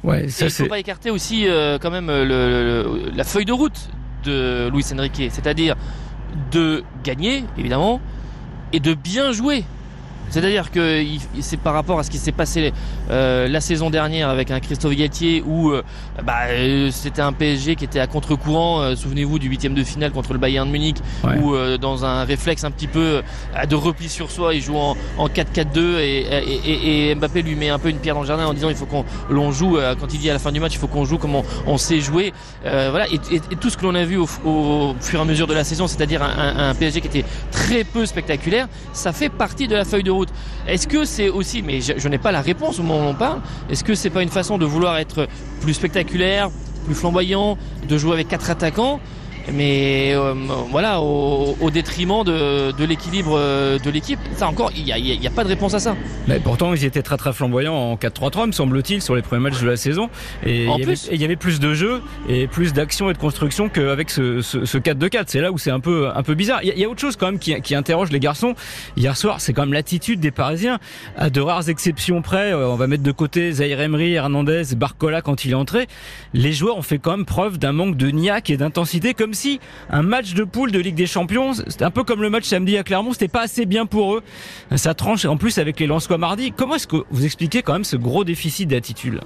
Ouais, 0.03 0.29
ça, 0.29 0.45
il 0.45 0.47
ne 0.47 0.51
faut 0.51 0.65
pas 0.67 0.79
écarter 0.79 1.11
aussi 1.11 1.45
quand 1.81 1.91
même 1.91 2.07
la 2.09 3.23
feuille 3.25 3.45
de 3.45 3.51
route 3.51 3.89
de 4.23 4.69
Luis 4.69 4.85
Enrique. 4.93 5.29
C'est-à-dire 5.29 5.75
de 6.51 6.83
gagner, 7.03 7.43
évidemment, 7.57 7.99
et 8.71 8.79
de 8.79 8.93
bien 8.93 9.31
jouer. 9.33 9.65
C'est-à-dire 10.29 10.71
que 10.71 11.03
c'est 11.41 11.59
par 11.59 11.73
rapport 11.73 11.99
à 11.99 12.03
ce 12.03 12.11
qui 12.11 12.17
s'est 12.17 12.31
passé 12.31 12.73
euh, 13.09 13.47
la 13.47 13.61
saison 13.61 13.89
dernière 13.89 14.29
avec 14.29 14.51
un 14.51 14.59
Christophe 14.59 14.95
Galtier 14.95 15.43
où 15.45 15.71
euh, 15.71 15.81
bah, 16.23 16.47
euh, 16.49 16.89
c'était 16.91 17.21
un 17.21 17.33
PSG 17.33 17.75
qui 17.75 17.85
était 17.85 17.99
à 17.99 18.07
contre-courant. 18.07 18.95
Souvenez-vous 18.95 19.39
du 19.39 19.47
huitième 19.47 19.73
de 19.73 19.83
finale 19.83 20.11
contre 20.11 20.33
le 20.33 20.39
Bayern 20.39 20.67
de 20.67 20.71
Munich 20.71 20.97
où 21.41 21.55
dans 21.79 22.05
un 22.05 22.23
réflexe 22.23 22.63
un 22.63 22.71
petit 22.71 22.87
peu 22.87 23.21
de 23.67 23.75
repli 23.75 24.09
sur 24.09 24.31
soi, 24.31 24.53
il 24.53 24.61
joue 24.61 24.77
en, 24.77 24.95
4-4-2 25.19 25.79
et, 25.99 27.15
Mbappé 27.15 27.41
lui 27.41 27.55
met 27.55 27.69
un 27.69 27.79
peu 27.79 27.89
une 27.89 27.97
pierre 27.97 28.15
dans 28.15 28.21
le 28.21 28.27
jardin 28.27 28.45
en 28.45 28.53
disant 28.53 28.69
il 28.69 28.75
faut 28.75 28.85
qu'on 28.85 29.05
l'on 29.29 29.51
joue 29.51 29.77
quand 29.99 30.13
il 30.13 30.19
dit 30.19 30.29
à 30.29 30.33
la 30.33 30.39
fin 30.39 30.51
du 30.51 30.59
match 30.59 30.73
il 30.73 30.79
faut 30.79 30.87
qu'on 30.87 31.05
joue 31.05 31.17
comme 31.17 31.35
on, 31.65 31.77
sait 31.77 31.99
jouer. 31.99 32.33
voilà 32.63 33.05
et, 33.11 33.19
tout 33.59 33.69
ce 33.69 33.77
que 33.77 33.83
l'on 33.83 33.95
a 33.95 34.03
vu 34.03 34.17
au, 34.17 34.27
fur 34.99 35.19
et 35.19 35.21
à 35.21 35.25
mesure 35.25 35.47
de 35.47 35.53
la 35.53 35.63
saison, 35.63 35.87
c'est-à-dire 35.87 36.21
un, 36.23 36.69
un 36.69 36.75
PSG 36.75 37.01
qui 37.01 37.07
était 37.07 37.25
très 37.51 37.83
peu 37.83 38.05
spectaculaire, 38.05 38.67
ça 38.93 39.13
fait 39.13 39.29
partie 39.29 39.67
de 39.67 39.75
la 39.75 39.85
feuille 39.85 40.03
de 40.03 40.11
route 40.11 40.18
est-ce 40.67 40.87
que 40.87 41.05
c'est 41.05 41.29
aussi, 41.29 41.61
mais 41.61 41.81
je, 41.81 42.07
n'ai 42.07 42.17
pas 42.17 42.31
la 42.31 42.41
réponse 42.41 42.79
au 42.79 42.83
moment 42.83 43.07
où 43.07 43.09
on 43.09 43.15
parle, 43.15 43.41
est-ce 43.69 43.83
que 43.83 43.95
c'est 43.95 44.09
pas 44.09 44.23
une 44.23 44.29
façon 44.29 44.57
de 44.57 44.65
vouloir 44.65 44.97
être 44.97 45.27
plus 45.61 45.73
spectaculaire, 45.73 46.49
plus 46.85 46.95
flamboyant, 46.95 47.57
de 47.87 47.97
jouer 47.97 48.13
avec 48.13 48.27
quatre 48.27 48.49
attaquants 48.49 48.99
mais 49.53 50.13
euh, 50.13 50.33
voilà, 50.69 51.01
au, 51.01 51.69
détriment 51.71 52.23
de, 52.23 52.71
de 52.71 52.85
l'équilibre 52.85 53.37
euh, 53.37 53.79
de 53.79 53.89
l'équipe. 53.89 54.19
Ça 54.35 54.47
encore, 54.47 54.71
il 54.75 54.83
n'y 54.83 54.91
a, 54.91 54.97
y 54.97 55.27
a, 55.27 55.29
pas 55.29 55.43
de 55.43 55.49
réponse 55.49 55.73
à 55.73 55.79
ça. 55.79 55.95
Mais 56.27 56.39
pourtant, 56.39 56.73
ils 56.73 56.85
étaient 56.85 57.01
très 57.01 57.17
très 57.17 57.33
flamboyants 57.33 57.75
en 57.75 57.95
4-3-3, 57.95 58.47
me 58.47 58.51
semble-t-il, 58.51 59.01
sur 59.01 59.15
les 59.15 59.21
premiers 59.21 59.43
matchs 59.43 59.61
de 59.61 59.67
la 59.67 59.77
saison. 59.77 60.09
Et 60.45 60.65
il, 60.65 60.89
y 60.89 61.09
il 61.11 61.21
y 61.21 61.25
avait 61.25 61.35
plus 61.35 61.59
de 61.59 61.73
jeux 61.73 62.01
et 62.27 62.47
plus 62.47 62.73
d'action 62.73 63.09
et 63.09 63.13
de 63.13 63.17
construction 63.17 63.69
qu'avec 63.69 64.09
ce, 64.09 64.41
ce, 64.41 64.65
ce 64.65 64.77
4-2-4. 64.77 65.23
C'est 65.27 65.41
là 65.41 65.51
où 65.51 65.57
c'est 65.57 65.71
un 65.71 65.79
peu, 65.79 66.09
un 66.13 66.23
peu 66.23 66.35
bizarre. 66.35 66.59
Il 66.63 66.77
y, 66.77 66.83
a, 66.83 66.89
autre 66.89 67.01
chose 67.01 67.15
quand 67.15 67.27
même 67.27 67.39
qui, 67.39 67.59
qui 67.61 67.75
interroge 67.75 68.11
les 68.11 68.19
garçons. 68.19 68.55
Hier 68.97 69.15
soir, 69.15 69.41
c'est 69.41 69.53
quand 69.53 69.63
même 69.63 69.73
l'attitude 69.73 70.19
des 70.19 70.31
Parisiens. 70.31 70.79
À 71.17 71.29
de 71.29 71.41
rares 71.41 71.69
exceptions 71.69 72.21
près, 72.21 72.53
euh, 72.53 72.69
on 72.69 72.75
va 72.75 72.87
mettre 72.87 73.03
de 73.03 73.11
côté 73.11 73.51
Zaire 73.51 73.81
Emery, 73.81 74.13
Hernandez, 74.13 74.63
Barcola 74.75 75.21
quand 75.21 75.45
il 75.45 75.51
est 75.51 75.55
entré. 75.55 75.87
Les 76.33 76.53
joueurs 76.53 76.77
ont 76.77 76.81
fait 76.81 76.99
quand 76.99 77.11
même 77.11 77.25
preuve 77.25 77.57
d'un 77.57 77.71
manque 77.71 77.97
de 77.97 78.09
niaque 78.09 78.49
et 78.49 78.57
d'intensité, 78.57 79.13
comme 79.13 79.33
un 79.89 80.01
match 80.01 80.33
de 80.33 80.43
poule 80.43 80.71
de 80.71 80.79
Ligue 80.79 80.95
des 80.95 81.07
Champions, 81.07 81.53
c'était 81.53 81.85
un 81.85 81.91
peu 81.91 82.03
comme 82.03 82.21
le 82.21 82.29
match 82.29 82.45
samedi 82.45 82.77
à 82.77 82.83
Clermont, 82.83 83.13
c'était 83.13 83.27
pas 83.27 83.41
assez 83.41 83.65
bien 83.65 83.85
pour 83.85 84.15
eux. 84.15 84.23
Ça 84.75 84.93
tranche 84.93 85.25
en 85.25 85.37
plus 85.37 85.57
avec 85.57 85.79
les 85.79 85.87
Lensois 85.87 86.17
mardi. 86.17 86.51
Comment 86.51 86.75
est-ce 86.75 86.87
que 86.87 87.03
vous 87.09 87.25
expliquez 87.25 87.61
quand 87.61 87.73
même 87.73 87.83
ce 87.83 87.95
gros 87.95 88.23
déficit 88.23 88.69
d'attitude 88.69 89.21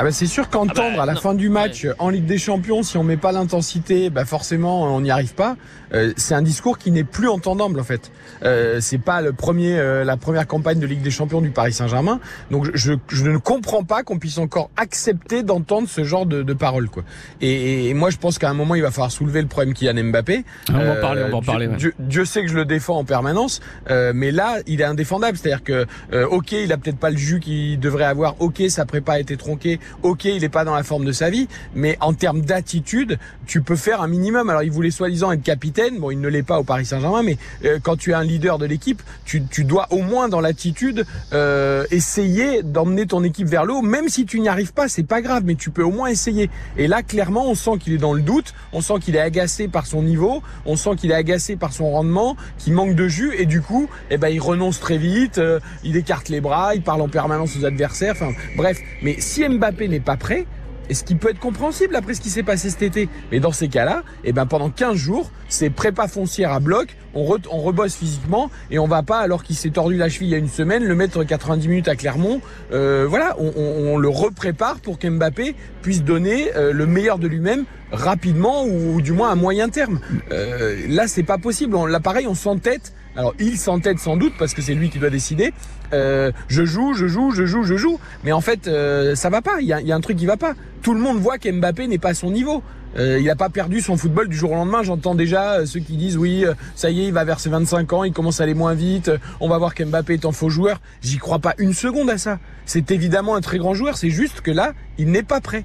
ah 0.00 0.04
bah 0.04 0.12
c'est 0.12 0.26
sûr 0.26 0.48
qu'entendre 0.48 0.90
ah 0.92 0.96
bah, 0.98 1.02
à 1.02 1.06
la 1.06 1.16
fin 1.16 1.34
du 1.34 1.48
match 1.48 1.84
en 1.98 2.08
Ligue 2.08 2.24
des 2.24 2.38
Champions, 2.38 2.84
si 2.84 2.96
on 2.96 3.02
met 3.02 3.16
pas 3.16 3.32
l'intensité, 3.32 4.10
bah 4.10 4.24
forcément 4.24 4.84
on 4.84 5.00
n'y 5.00 5.10
arrive 5.10 5.34
pas. 5.34 5.56
Euh, 5.92 6.12
c'est 6.16 6.34
un 6.34 6.42
discours 6.42 6.78
qui 6.78 6.92
n'est 6.92 7.02
plus 7.02 7.28
entendable 7.28 7.80
en 7.80 7.84
fait. 7.84 8.12
Euh, 8.44 8.78
c'est 8.80 8.98
pas 8.98 9.20
le 9.22 9.32
premier, 9.32 9.76
euh, 9.76 10.04
la 10.04 10.16
première 10.16 10.46
campagne 10.46 10.78
de 10.78 10.86
Ligue 10.86 11.02
des 11.02 11.10
Champions 11.10 11.40
du 11.40 11.50
Paris 11.50 11.72
Saint-Germain. 11.72 12.20
Donc 12.52 12.68
je, 12.74 12.92
je, 13.08 13.24
ne 13.24 13.38
comprends 13.38 13.82
pas 13.82 14.04
qu'on 14.04 14.18
puisse 14.18 14.38
encore 14.38 14.70
accepter 14.76 15.42
d'entendre 15.42 15.88
ce 15.88 16.04
genre 16.04 16.26
de, 16.26 16.42
de 16.44 16.52
paroles 16.52 16.88
quoi. 16.88 17.02
Et, 17.40 17.88
et, 17.88 17.94
moi 17.94 18.10
je 18.10 18.18
pense 18.18 18.38
qu'à 18.38 18.50
un 18.50 18.54
moment 18.54 18.76
il 18.76 18.82
va 18.82 18.92
falloir 18.92 19.10
soulever 19.10 19.42
le 19.42 19.48
problème 19.48 19.74
Kylian 19.74 20.04
Mbappé. 20.04 20.44
Ah, 20.68 20.72
on 20.74 20.84
va 20.84 20.92
en 20.92 21.00
parler, 21.00 21.22
on 21.26 21.30
va 21.30 21.36
en 21.38 21.42
parler. 21.42 21.68
Dieu, 21.76 21.94
Dieu, 21.98 22.24
sait 22.24 22.42
que 22.42 22.48
je 22.48 22.54
le 22.54 22.64
défends 22.64 22.98
en 22.98 23.04
permanence, 23.04 23.60
mais 23.88 24.30
là 24.30 24.58
il 24.68 24.80
est 24.80 24.84
indéfendable. 24.84 25.36
C'est-à-dire 25.36 25.64
que 25.64 25.86
ok 26.12 26.52
il 26.52 26.72
a 26.72 26.76
peut-être 26.76 26.98
pas 26.98 27.10
le 27.10 27.16
jus 27.16 27.40
qu'il 27.40 27.80
devrait 27.80 28.04
avoir, 28.04 28.40
ok 28.40 28.62
sa 28.68 28.84
prépa 28.84 29.14
a 29.14 29.20
été 29.20 29.36
tronquée, 29.36 29.80
ok, 30.02 30.24
il 30.24 30.40
n'est 30.40 30.48
pas 30.48 30.64
dans 30.64 30.74
la 30.74 30.82
forme 30.82 31.04
de 31.04 31.12
sa 31.12 31.30
vie, 31.30 31.48
mais 31.74 31.96
en 32.00 32.12
termes 32.12 32.42
d'attitude, 32.42 33.18
tu 33.46 33.62
peux 33.62 33.76
faire 33.76 34.02
un 34.02 34.08
minimum. 34.08 34.50
Alors, 34.50 34.62
il 34.62 34.70
voulait 34.70 34.90
soi-disant 34.90 35.32
être 35.32 35.42
capitaine. 35.42 35.98
Bon, 35.98 36.10
il 36.10 36.20
ne 36.20 36.28
l'est 36.28 36.42
pas 36.42 36.58
au 36.58 36.64
Paris 36.64 36.86
Saint-Germain, 36.86 37.22
mais 37.22 37.38
euh, 37.64 37.78
quand 37.82 37.96
tu 37.96 38.10
es 38.10 38.14
un 38.14 38.24
leader 38.24 38.58
de 38.58 38.66
l'équipe, 38.66 39.02
tu, 39.24 39.40
dois 39.64 39.86
au 39.90 40.02
moins 40.02 40.28
dans 40.28 40.40
l'attitude 40.40 41.04
euh, 41.32 41.84
essayer 41.90 42.62
d'emmener 42.62 43.06
ton 43.06 43.24
équipe 43.24 43.46
vers 43.46 43.64
le 43.64 43.74
haut. 43.74 43.82
Même 43.82 44.08
si 44.08 44.26
tu 44.26 44.40
n'y 44.40 44.48
arrives 44.48 44.72
pas, 44.72 44.88
c'est 44.88 45.02
pas 45.02 45.20
grave, 45.20 45.42
mais 45.44 45.54
tu 45.54 45.70
peux 45.70 45.82
au 45.82 45.90
moins 45.90 46.08
essayer. 46.08 46.50
Et 46.76 46.86
là, 46.86 47.02
clairement, 47.02 47.48
on 47.48 47.54
sent 47.54 47.78
qu'il 47.80 47.92
est 47.92 47.98
dans 47.98 48.14
le 48.14 48.22
doute. 48.22 48.54
On 48.72 48.80
sent 48.80 48.94
qu'il 49.00 49.16
est 49.16 49.20
agacé 49.20 49.68
par 49.68 49.86
son 49.86 50.02
niveau. 50.02 50.42
On 50.66 50.76
sent 50.76 50.96
qu'il 50.96 51.10
est 51.10 51.14
agacé 51.14 51.56
par 51.56 51.72
son 51.72 51.90
rendement, 51.90 52.36
qu'il 52.58 52.72
manque 52.72 52.94
de 52.94 53.08
jus. 53.08 53.34
Et 53.38 53.46
du 53.46 53.60
coup, 53.60 53.88
eh 54.10 54.16
ben, 54.16 54.28
il 54.28 54.40
renonce 54.40 54.80
très 54.80 54.98
vite. 54.98 55.38
Euh, 55.38 55.60
il 55.84 55.96
écarte 55.96 56.28
les 56.28 56.40
bras. 56.40 56.74
Il 56.74 56.82
parle 56.82 57.00
en 57.00 57.08
permanence 57.08 57.56
aux 57.56 57.64
adversaires. 57.64 58.12
Enfin, 58.12 58.32
bref. 58.56 58.78
Mais 59.02 59.16
si 59.20 59.46
Mbappé 59.48 59.77
n'est 59.86 60.00
pas 60.00 60.16
prêt, 60.16 60.46
et 60.88 60.94
ce 60.94 61.04
qui 61.04 61.14
peut 61.14 61.30
être 61.30 61.38
compréhensible 61.38 61.94
après 61.96 62.14
ce 62.14 62.20
qui 62.20 62.30
s'est 62.30 62.42
passé 62.42 62.70
cet 62.70 62.82
été? 62.82 63.08
Mais 63.30 63.40
dans 63.40 63.52
ces 63.52 63.68
cas-là, 63.68 64.02
eh 64.24 64.32
ben 64.32 64.46
pendant 64.46 64.70
15 64.70 64.96
jours, 64.96 65.30
c'est 65.48 65.70
prépa 65.70 66.08
foncière 66.08 66.52
à 66.52 66.60
bloc, 66.60 66.96
on, 67.14 67.36
on 67.50 67.58
rebosse 67.58 67.94
physiquement 67.94 68.50
et 68.70 68.78
on 68.78 68.86
va 68.86 69.02
pas, 69.02 69.18
alors 69.18 69.42
qu'il 69.42 69.56
s'est 69.56 69.70
tordu 69.70 69.96
la 69.96 70.08
cheville 70.08 70.28
il 70.28 70.32
y 70.32 70.34
a 70.34 70.38
une 70.38 70.48
semaine, 70.48 70.84
le 70.84 70.94
mettre 70.94 71.22
90 71.24 71.68
minutes 71.68 71.88
à 71.88 71.96
Clermont. 71.96 72.40
Euh, 72.72 73.06
voilà, 73.08 73.36
on, 73.38 73.52
on, 73.56 73.98
le 73.98 74.08
reprépare 74.08 74.80
pour 74.80 74.98
qu'Mbappé 74.98 75.54
puisse 75.82 76.02
donner 76.02 76.54
euh, 76.56 76.72
le 76.72 76.86
meilleur 76.86 77.18
de 77.18 77.26
lui-même 77.26 77.64
rapidement 77.92 78.64
ou, 78.64 79.00
du 79.00 79.12
moins 79.12 79.30
à 79.30 79.34
moyen 79.34 79.68
terme. 79.68 80.00
Euh, 80.32 80.76
là, 80.88 81.08
c'est 81.08 81.22
pas 81.22 81.38
possible. 81.38 81.76
Là, 81.88 82.00
pareil, 82.00 82.26
on 82.26 82.34
s'entête 82.34 82.92
alors 83.18 83.34
il 83.40 83.58
s'entête 83.58 83.98
sans 83.98 84.16
doute 84.16 84.34
parce 84.38 84.54
que 84.54 84.62
c'est 84.62 84.74
lui 84.74 84.90
qui 84.90 85.00
doit 85.00 85.10
décider. 85.10 85.52
Euh, 85.92 86.30
je 86.46 86.64
joue, 86.64 86.94
je 86.94 87.08
joue, 87.08 87.32
je 87.32 87.46
joue, 87.46 87.64
je 87.64 87.76
joue. 87.76 87.98
Mais 88.22 88.30
en 88.30 88.40
fait, 88.40 88.68
euh, 88.68 89.16
ça 89.16 89.28
va 89.28 89.42
pas. 89.42 89.60
Il 89.60 89.66
y 89.66 89.72
a, 89.72 89.94
un 89.96 90.00
truc 90.00 90.16
qui 90.16 90.26
va 90.26 90.36
pas. 90.36 90.54
Tout 90.82 90.94
le 90.94 91.00
monde 91.00 91.18
voit 91.18 91.36
qu'Mbappé 91.36 91.88
n'est 91.88 91.98
pas 91.98 92.10
à 92.10 92.14
son 92.14 92.30
niveau. 92.30 92.62
Euh, 92.96 93.18
il 93.18 93.26
n'a 93.26 93.34
pas 93.34 93.48
perdu 93.48 93.80
son 93.80 93.96
football 93.96 94.28
du 94.28 94.36
jour 94.36 94.52
au 94.52 94.54
lendemain. 94.54 94.84
J'entends 94.84 95.16
déjà 95.16 95.66
ceux 95.66 95.80
qui 95.80 95.96
disent 95.96 96.16
oui, 96.16 96.44
ça 96.76 96.90
y 96.90 97.00
est, 97.00 97.06
il 97.08 97.12
va 97.12 97.24
vers 97.24 97.40
ses 97.40 97.50
25 97.50 97.92
ans, 97.92 98.04
il 98.04 98.12
commence 98.12 98.40
à 98.40 98.44
aller 98.44 98.54
moins 98.54 98.74
vite. 98.74 99.10
On 99.40 99.48
va 99.48 99.58
voir 99.58 99.74
qu'Mbappé 99.74 100.14
est 100.14 100.24
un 100.24 100.32
faux 100.32 100.48
joueur. 100.48 100.80
J'y 101.02 101.18
crois 101.18 101.40
pas 101.40 101.54
une 101.58 101.72
seconde 101.72 102.10
à 102.10 102.18
ça. 102.18 102.38
C'est 102.66 102.92
évidemment 102.92 103.34
un 103.34 103.40
très 103.40 103.58
grand 103.58 103.74
joueur. 103.74 103.96
C'est 103.96 104.10
juste 104.10 104.42
que 104.42 104.52
là, 104.52 104.74
il 104.96 105.10
n'est 105.10 105.24
pas 105.24 105.40
prêt. 105.40 105.64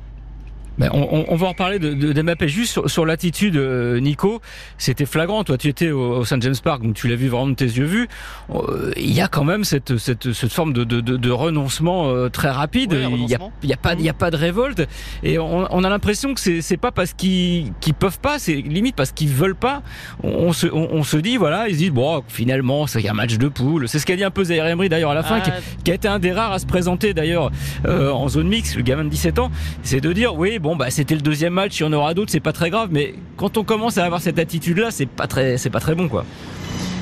Ben, 0.78 0.90
on, 0.92 1.26
on, 1.28 1.36
va 1.36 1.48
en 1.48 1.50
reparler 1.50 1.78
de, 1.78 1.94
de, 1.94 2.14
de 2.14 2.48
Juste 2.48 2.72
sur, 2.72 2.90
sur 2.90 3.06
l'attitude, 3.06 3.58
euh, 3.58 4.00
Nico, 4.00 4.42
c'était 4.78 5.06
flagrant. 5.06 5.44
Toi, 5.44 5.58
tu 5.58 5.68
étais 5.68 5.92
au, 5.92 6.18
au 6.18 6.26
St. 6.26 6.42
James 6.42 6.56
Park, 6.64 6.82
donc 6.82 6.96
tu 6.96 7.08
l'as 7.08 7.16
vu 7.16 7.28
vraiment 7.28 7.48
de 7.48 7.54
tes 7.54 7.66
yeux 7.66 7.86
vus. 7.86 8.08
Euh, 8.54 8.92
il 8.98 9.12
y 9.12 9.22
a 9.22 9.28
quand 9.28 9.44
même 9.44 9.64
cette, 9.64 9.98
cette, 9.98 10.34
cette 10.34 10.52
forme 10.52 10.74
de, 10.74 10.84
de, 10.84 11.02
de 11.02 11.32
renoncement 11.32 12.10
euh, 12.10 12.30
très 12.30 12.50
rapide. 12.50 12.94
il 12.94 13.26
n'y 13.26 13.36
a, 13.36 13.40
y 13.64 13.74
a, 13.74 13.78
pas, 13.78 13.94
il 13.94 14.02
y 14.02 14.10
a 14.10 14.14
pas 14.14 14.32
de 14.32 14.36
révolte. 14.36 14.88
Et 15.22 15.38
on, 15.38 15.68
on 15.72 15.84
a 15.84 15.90
l'impression 15.90 16.34
que 16.34 16.40
c'est 16.40 16.78
pas 16.78 16.92
parce 16.92 17.14
qu'ils 17.14 17.72
qu'ils 17.80 17.94
peuvent 17.94 18.20
pas, 18.20 18.40
c'est 18.40 18.56
limite 18.56 18.96
parce 18.96 19.12
qu'ils 19.12 19.30
veulent 19.30 19.56
pas. 19.56 19.84
On, 20.24 20.54
se, 20.54 20.68
on, 20.68 21.04
se 21.04 21.18
dit, 21.18 21.38
voilà, 21.38 21.68
ils 21.68 21.74
se 21.74 21.80
disent, 21.80 21.92
bon, 21.92 22.24
finalement, 22.28 22.88
c'est 22.88 23.08
un 23.08 23.14
match 23.14 23.38
de 23.38 23.48
poule. 23.48 23.88
C'est 23.88 24.00
ce 24.00 24.06
qu'a 24.06 24.16
dit 24.16 24.24
un 24.24 24.32
peu 24.32 24.44
Zaire 24.44 24.66
Emery 24.66 24.90
d'ailleurs 24.90 25.12
à 25.12 25.16
la 25.16 25.24
fin, 25.24 25.40
qui, 25.40 25.52
ah. 25.52 25.60
qui, 25.84 25.92
a 25.92 25.94
été 25.94 26.08
un 26.08 26.20
des 26.20 26.32
rares 26.32 26.52
à 26.52 26.60
se 26.60 26.66
présenter 26.66 27.14
d'ailleurs 27.14 27.52
en 27.86 28.28
zone 28.28 28.48
mixte, 28.48 28.76
le 28.76 28.82
gamin 28.82 29.04
de 29.04 29.10
17 29.10 29.40
ans. 29.40 29.52
C'est 29.84 30.02
de 30.02 30.12
dire, 30.14 30.36
oui, 30.36 30.60
bon 30.64 30.78
bah 30.78 30.90
c'était 30.90 31.16
le 31.16 31.22
deuxième 31.22 31.54
match, 31.54 31.78
il 31.80 31.84
y 31.84 31.86
en 31.86 31.92
aura 31.92 32.14
d'autres, 32.14 32.32
c'est 32.32 32.40
pas 32.40 32.54
très 32.54 32.70
grave, 32.70 32.88
mais 32.90 33.16
quand 33.36 33.58
on 33.58 33.66
commence 33.66 33.98
à 33.98 34.06
avoir 34.06 34.22
cette 34.22 34.40
attitude 34.40 34.78
là, 34.78 34.92
c'est 34.92 35.06
pas 35.06 35.28
très 35.28 35.58
pas 35.70 35.82
très 35.82 35.94
bon 35.94 36.08
quoi. 36.08 36.26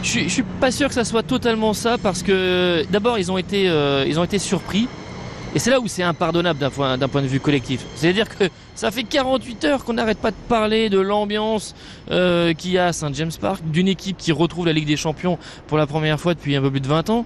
Je, 0.04 0.22
je 0.22 0.30
suis 0.30 0.44
pas 0.60 0.72
sûr 0.72 0.88
que 0.88 0.96
ça 0.96 1.06
soit 1.06 1.22
totalement 1.22 1.74
ça 1.74 2.00
parce 2.00 2.24
que 2.24 2.84
d'abord 2.92 3.20
ils 3.20 3.32
ont 3.32 3.38
été 3.38 3.70
euh, 3.70 4.04
ils 4.08 4.20
ont 4.20 4.24
été 4.24 4.40
surpris 4.40 4.88
et 5.54 5.60
c'est 5.60 5.70
là 5.70 5.80
où 5.80 5.88
c'est 5.88 6.02
impardonnable 6.02 6.60
d'un 6.60 6.72
point, 6.72 6.98
d'un 6.98 7.08
point 7.08 7.22
de 7.22 7.28
vue 7.28 7.40
collectif. 7.40 7.86
C'est-à-dire 7.96 8.28
que 8.30 8.46
ça 8.74 8.90
fait 8.90 9.04
48 9.04 9.66
heures 9.66 9.84
qu'on 9.84 9.94
n'arrête 9.94 10.18
pas 10.18 10.32
de 10.32 10.36
parler 10.48 10.90
de 10.90 11.00
l'ambiance 11.00 11.76
euh, 12.10 12.54
qu'il 12.54 12.72
y 12.72 12.78
a 12.78 12.88
à 12.88 12.94
Saint 12.94 13.12
James 13.14 13.32
Park, 13.40 13.62
d'une 13.66 13.90
équipe 13.90 14.18
qui 14.18 14.32
retrouve 14.32 14.66
la 14.66 14.74
Ligue 14.74 14.88
des 14.88 14.98
Champions 14.98 15.38
pour 15.68 15.78
la 15.78 15.86
première 15.86 16.20
fois 16.20 16.34
depuis 16.34 16.56
un 16.56 16.62
peu 16.62 16.72
plus 16.72 16.80
de 16.80 16.88
20 16.88 17.10
ans. 17.10 17.26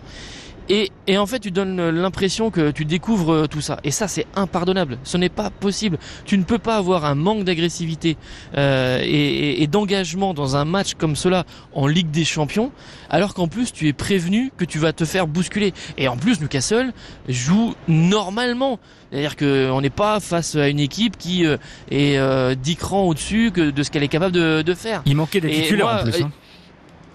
Et, 0.69 0.91
et, 1.07 1.17
en 1.17 1.25
fait, 1.25 1.39
tu 1.39 1.51
donnes 1.51 1.89
l'impression 1.89 2.49
que 2.49 2.71
tu 2.71 2.85
découvres 2.85 3.33
euh, 3.33 3.47
tout 3.47 3.61
ça. 3.61 3.79
Et 3.83 3.91
ça, 3.91 4.07
c'est 4.07 4.25
impardonnable. 4.35 4.97
Ce 5.03 5.17
n'est 5.17 5.29
pas 5.29 5.49
possible. 5.49 5.97
Tu 6.25 6.37
ne 6.37 6.43
peux 6.43 6.57
pas 6.57 6.77
avoir 6.77 7.05
un 7.05 7.15
manque 7.15 7.43
d'agressivité 7.43 8.17
euh, 8.57 8.99
et, 9.03 9.61
et 9.61 9.67
d'engagement 9.67 10.33
dans 10.33 10.55
un 10.55 10.65
match 10.65 10.95
comme 10.95 11.15
cela 11.15 11.45
en 11.73 11.87
Ligue 11.87 12.09
des 12.09 12.25
Champions, 12.25 12.71
alors 13.09 13.33
qu'en 13.33 13.47
plus, 13.47 13.71
tu 13.71 13.87
es 13.87 13.93
prévenu 13.93 14.51
que 14.57 14.65
tu 14.65 14.79
vas 14.79 14.93
te 14.93 15.05
faire 15.05 15.27
bousculer. 15.27 15.73
Et 15.97 16.07
en 16.07 16.17
plus, 16.17 16.41
Newcastle 16.41 16.93
joue 17.29 17.75
normalement. 17.87 18.79
C'est-à-dire 19.11 19.35
qu'on 19.35 19.81
n'est 19.81 19.89
pas 19.89 20.19
face 20.19 20.55
à 20.55 20.67
une 20.67 20.79
équipe 20.79 21.17
qui 21.17 21.45
euh, 21.45 21.57
est 21.91 22.17
euh, 22.17 22.55
10 22.55 22.75
crans 22.75 23.03
au-dessus 23.07 23.51
de 23.51 23.83
ce 23.83 23.91
qu'elle 23.91 24.03
est 24.03 24.07
capable 24.07 24.33
de, 24.33 24.61
de, 24.61 24.73
faire. 24.73 25.03
Il 25.05 25.15
manquait 25.15 25.41
des 25.41 25.51
titulaires 25.51 25.87
en 25.87 26.03
plus. 26.03 26.21
Hein. 26.21 26.31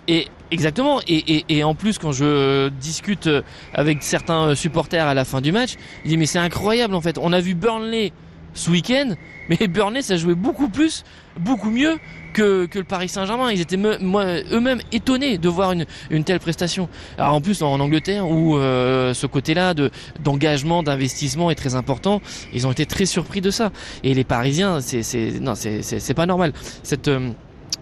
Et 0.08 0.28
exactement. 0.50 1.00
Et, 1.06 1.36
et, 1.36 1.44
et, 1.48 1.64
en 1.64 1.74
plus, 1.74 1.98
quand 1.98 2.12
je 2.12 2.68
discute 2.68 3.28
avec 3.74 4.02
certains 4.02 4.54
supporters 4.54 5.06
à 5.06 5.14
la 5.14 5.24
fin 5.24 5.40
du 5.40 5.52
match, 5.52 5.74
ils 6.04 6.08
disent 6.08 6.18
mais 6.18 6.26
c'est 6.26 6.38
incroyable 6.38 6.94
en 6.94 7.00
fait. 7.00 7.18
On 7.18 7.32
a 7.32 7.40
vu 7.40 7.54
Burnley 7.54 8.12
ce 8.54 8.70
week-end, 8.70 9.14
mais 9.48 9.68
Burnley 9.68 10.02
ça 10.02 10.16
jouait 10.16 10.34
beaucoup 10.34 10.68
plus, 10.68 11.04
beaucoup 11.38 11.70
mieux 11.70 11.98
que, 12.32 12.66
que 12.66 12.78
le 12.78 12.84
Paris 12.84 13.08
Saint-Germain. 13.08 13.50
Ils 13.50 13.60
étaient 13.60 13.76
eux-mêmes 13.76 14.80
étonnés 14.92 15.38
de 15.38 15.48
voir 15.48 15.72
une, 15.72 15.86
une 16.10 16.24
telle 16.24 16.40
prestation. 16.40 16.88
Alors 17.18 17.34
en 17.34 17.40
plus 17.40 17.62
en 17.62 17.78
Angleterre 17.80 18.28
où 18.28 18.56
euh, 18.56 19.14
ce 19.14 19.26
côté-là 19.26 19.74
de 19.74 19.90
d'engagement, 20.20 20.82
d'investissement 20.82 21.50
est 21.50 21.54
très 21.54 21.74
important, 21.74 22.20
ils 22.52 22.66
ont 22.66 22.72
été 22.72 22.86
très 22.86 23.06
surpris 23.06 23.40
de 23.40 23.50
ça. 23.50 23.70
Et 24.04 24.14
les 24.14 24.24
Parisiens, 24.24 24.80
c'est 24.80 25.02
c'est 25.02 25.40
non 25.40 25.54
c'est 25.54 25.82
c'est 25.82 26.14
pas 26.14 26.26
normal. 26.26 26.52
Cette 26.82 27.08
euh, 27.08 27.30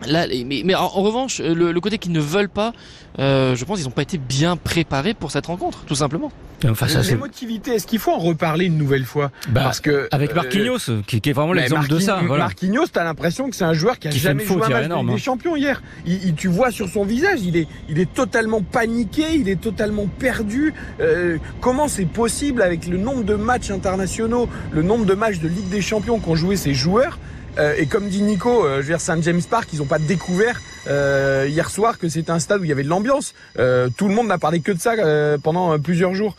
Là, 0.06 0.26
mais, 0.28 0.62
mais 0.64 0.74
en, 0.74 0.88
revanche, 0.88 1.40
le, 1.40 1.72
le 1.72 1.80
côté 1.80 1.98
qu'ils 1.98 2.12
ne 2.12 2.20
veulent 2.20 2.48
pas, 2.48 2.72
euh, 3.18 3.56
je 3.56 3.64
pense 3.64 3.78
qu'ils 3.78 3.86
n'ont 3.86 3.92
pas 3.92 4.02
été 4.02 4.18
bien 4.18 4.56
préparés 4.56 5.14
pour 5.14 5.30
cette 5.30 5.46
rencontre, 5.46 5.84
tout 5.86 5.96
simplement. 5.96 6.30
Enfin, 6.66 6.88
ça, 6.88 7.02
L'émotivité, 7.02 7.74
est-ce 7.74 7.86
qu'il 7.86 7.98
faut 7.98 8.12
en 8.12 8.18
reparler 8.18 8.66
une 8.66 8.78
nouvelle 8.78 9.04
fois 9.04 9.30
bah, 9.48 9.62
Parce 9.62 9.80
que 9.80 10.08
avec 10.10 10.34
Marquinhos, 10.34 10.88
euh, 10.88 11.02
qui, 11.06 11.20
qui, 11.20 11.30
est 11.30 11.32
vraiment 11.32 11.52
l'exemple 11.52 11.88
de 11.88 11.98
ça. 11.98 12.20
Voilà. 12.26 12.44
Marquinhos, 12.44 12.86
t'as 12.92 13.04
l'impression 13.04 13.48
que 13.48 13.56
c'est 13.56 13.64
un 13.64 13.74
joueur 13.74 13.98
qui 13.98 14.08
a 14.08 14.10
jamais 14.10 14.44
joué 14.44 14.62
un 14.64 14.68
match 14.68 14.84
énorme, 14.84 15.08
des 15.08 15.12
hein. 15.14 15.18
champions 15.18 15.56
hier. 15.56 15.82
Il, 16.06 16.34
tu 16.34 16.48
vois 16.48 16.70
sur 16.70 16.88
son 16.88 17.04
visage, 17.04 17.40
il 17.42 17.56
est, 17.56 17.68
il 17.88 17.98
est 18.00 18.12
totalement 18.12 18.60
paniqué, 18.60 19.34
il 19.34 19.48
est 19.48 19.60
totalement 19.60 20.06
perdu. 20.06 20.74
Euh, 21.00 21.38
comment 21.60 21.86
c'est 21.86 22.06
possible 22.06 22.62
avec 22.62 22.86
le 22.86 22.98
nombre 22.98 23.22
de 23.22 23.34
matchs 23.34 23.70
internationaux, 23.70 24.48
le 24.72 24.82
nombre 24.82 25.06
de 25.06 25.14
matchs 25.14 25.38
de 25.38 25.48
Ligue 25.48 25.68
des 25.68 25.82
Champions 25.82 26.18
qu'ont 26.18 26.36
joué 26.36 26.56
ces 26.56 26.74
joueurs 26.74 27.18
euh, 27.18 27.37
et 27.76 27.86
comme 27.86 28.08
dit 28.08 28.22
Nico, 28.22 28.64
euh, 28.64 28.76
je 28.76 28.82
veux 28.82 28.88
dire 28.88 29.00
Saint 29.00 29.20
James 29.20 29.42
Park, 29.42 29.68
ils 29.72 29.80
n'ont 29.80 29.84
pas 29.84 29.98
découvert 29.98 30.60
euh, 30.86 31.46
hier 31.48 31.70
soir 31.70 31.98
que 31.98 32.08
c'était 32.08 32.30
un 32.30 32.38
stade 32.38 32.60
où 32.60 32.64
il 32.64 32.68
y 32.68 32.72
avait 32.72 32.84
de 32.84 32.88
l'ambiance. 32.88 33.34
Euh, 33.58 33.88
tout 33.96 34.08
le 34.08 34.14
monde 34.14 34.28
n'a 34.28 34.38
parlé 34.38 34.60
que 34.60 34.72
de 34.72 34.80
ça 34.80 34.92
euh, 34.92 35.38
pendant 35.38 35.78
plusieurs 35.78 36.14
jours. 36.14 36.36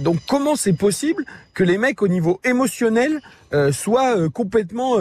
donc 0.00 0.18
comment 0.28 0.56
c'est 0.56 0.72
possible 0.72 1.24
que 1.54 1.64
les 1.64 1.76
mecs 1.76 2.00
au 2.02 2.08
niveau 2.08 2.40
émotionnel 2.44 3.20
soient 3.70 4.30
complètement 4.30 4.96